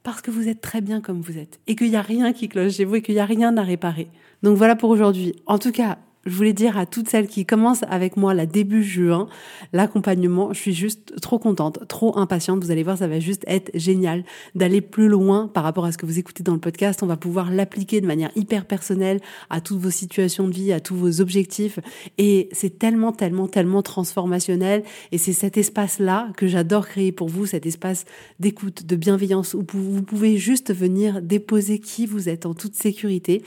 Parce 0.03 0.21
que 0.21 0.31
vous 0.31 0.47
êtes 0.47 0.61
très 0.61 0.81
bien 0.81 1.01
comme 1.01 1.21
vous 1.21 1.37
êtes 1.37 1.59
et 1.67 1.75
qu'il 1.75 1.89
n'y 1.89 1.95
a 1.95 2.01
rien 2.01 2.31
qui 2.31 2.47
cloche 2.47 2.73
chez 2.73 2.85
vous 2.85 2.95
et 2.95 3.01
qu'il 3.01 3.15
n'y 3.15 3.21
a 3.21 3.25
rien 3.25 3.57
à 3.57 3.63
réparer. 3.63 4.07
Donc 4.43 4.57
voilà 4.57 4.75
pour 4.75 4.89
aujourd'hui. 4.89 5.35
En 5.47 5.57
tout 5.57 5.71
cas, 5.71 5.97
je 6.25 6.35
voulais 6.35 6.53
dire 6.53 6.77
à 6.77 6.85
toutes 6.85 7.07
celles 7.07 7.27
qui 7.27 7.45
commencent 7.45 7.83
avec 7.87 8.17
moi 8.17 8.33
la 8.33 8.45
début 8.45 8.83
juin, 8.83 9.27
l'accompagnement, 9.73 10.53
je 10.53 10.59
suis 10.59 10.73
juste 10.73 11.19
trop 11.21 11.37
contente, 11.37 11.87
trop 11.87 12.17
impatiente. 12.17 12.63
Vous 12.63 12.71
allez 12.71 12.83
voir, 12.83 12.97
ça 12.97 13.07
va 13.07 13.19
juste 13.19 13.43
être 13.47 13.69
génial 13.75 14.23
d'aller 14.55 14.81
plus 14.81 15.07
loin 15.07 15.47
par 15.47 15.63
rapport 15.63 15.85
à 15.85 15.91
ce 15.91 15.97
que 15.97 16.05
vous 16.05 16.17
écoutez 16.17 16.41
dans 16.41 16.53
le 16.53 16.59
podcast. 16.59 17.03
On 17.03 17.07
va 17.07 17.17
pouvoir 17.17 17.51
l'appliquer 17.51 18.01
de 18.01 18.07
manière 18.07 18.31
hyper 18.35 18.65
personnelle 18.65 19.19
à 19.49 19.61
toutes 19.61 19.79
vos 19.79 19.91
situations 19.91 20.47
de 20.47 20.53
vie, 20.53 20.73
à 20.73 20.79
tous 20.79 20.95
vos 20.95 21.21
objectifs. 21.21 21.79
Et 22.17 22.49
c'est 22.51 22.79
tellement, 22.79 23.11
tellement, 23.11 23.47
tellement 23.47 23.83
transformationnel. 23.83 24.83
Et 25.11 25.19
c'est 25.19 25.33
cet 25.33 25.57
espace-là 25.57 26.29
que 26.37 26.47
j'adore 26.47 26.87
créer 26.87 27.11
pour 27.11 27.29
vous, 27.29 27.45
cet 27.45 27.67
espace 27.67 28.05
d'écoute, 28.39 28.85
de 28.85 28.95
bienveillance 28.95 29.53
où 29.53 29.63
vous 29.73 30.03
pouvez 30.03 30.37
juste 30.37 30.73
venir 30.73 31.21
déposer 31.21 31.79
qui 31.79 32.07
vous 32.07 32.29
êtes 32.29 32.47
en 32.47 32.55
toute 32.55 32.75
sécurité. 32.75 33.43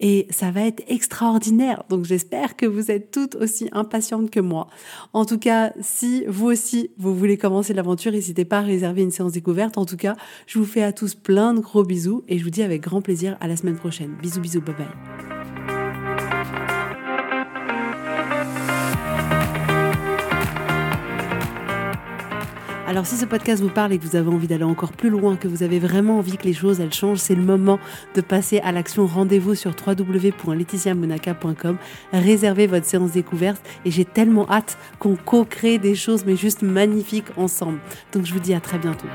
Et 0.00 0.26
ça 0.30 0.50
va 0.50 0.62
être 0.62 0.82
extraordinaire. 0.88 1.84
Donc, 1.90 2.06
J'espère 2.22 2.54
que 2.54 2.66
vous 2.66 2.92
êtes 2.92 3.10
toutes 3.10 3.34
aussi 3.34 3.68
impatientes 3.72 4.30
que 4.30 4.38
moi. 4.38 4.68
En 5.12 5.24
tout 5.24 5.40
cas, 5.40 5.72
si 5.80 6.24
vous 6.28 6.46
aussi, 6.46 6.92
vous 6.96 7.16
voulez 7.16 7.36
commencer 7.36 7.74
l'aventure, 7.74 8.12
n'hésitez 8.12 8.44
pas 8.44 8.58
à 8.58 8.62
réserver 8.62 9.02
une 9.02 9.10
séance 9.10 9.32
découverte. 9.32 9.76
En 9.76 9.86
tout 9.86 9.96
cas, 9.96 10.14
je 10.46 10.60
vous 10.60 10.64
fais 10.64 10.84
à 10.84 10.92
tous 10.92 11.16
plein 11.16 11.52
de 11.52 11.58
gros 11.58 11.82
bisous 11.82 12.22
et 12.28 12.38
je 12.38 12.44
vous 12.44 12.50
dis 12.50 12.62
avec 12.62 12.80
grand 12.80 13.02
plaisir 13.02 13.36
à 13.40 13.48
la 13.48 13.56
semaine 13.56 13.76
prochaine. 13.76 14.14
Bisous, 14.22 14.40
bisous, 14.40 14.60
bye 14.60 14.76
bye. 14.76 15.31
Alors 22.92 23.06
si 23.06 23.16
ce 23.16 23.24
podcast 23.24 23.62
vous 23.62 23.70
parle 23.70 23.94
et 23.94 23.98
que 23.98 24.04
vous 24.04 24.16
avez 24.16 24.28
envie 24.28 24.46
d'aller 24.46 24.64
encore 24.64 24.92
plus 24.92 25.08
loin, 25.08 25.36
que 25.36 25.48
vous 25.48 25.62
avez 25.62 25.78
vraiment 25.78 26.18
envie 26.18 26.36
que 26.36 26.44
les 26.44 26.52
choses 26.52 26.78
elles 26.78 26.92
changent, 26.92 27.20
c'est 27.20 27.34
le 27.34 27.40
moment 27.40 27.78
de 28.14 28.20
passer 28.20 28.58
à 28.58 28.70
l'action. 28.70 29.06
Rendez-vous 29.06 29.54
sur 29.54 29.70
www.laetitiamonaca.com, 29.70 31.78
réservez 32.12 32.66
votre 32.66 32.84
séance 32.84 33.12
découverte 33.12 33.62
et 33.86 33.90
j'ai 33.90 34.04
tellement 34.04 34.46
hâte 34.50 34.76
qu'on 34.98 35.16
co-crée 35.16 35.78
des 35.78 35.94
choses 35.94 36.26
mais 36.26 36.36
juste 36.36 36.60
magnifiques 36.60 37.28
ensemble. 37.38 37.78
Donc 38.12 38.26
je 38.26 38.34
vous 38.34 38.40
dis 38.40 38.52
à 38.52 38.60
très 38.60 38.76
bientôt. 38.76 39.08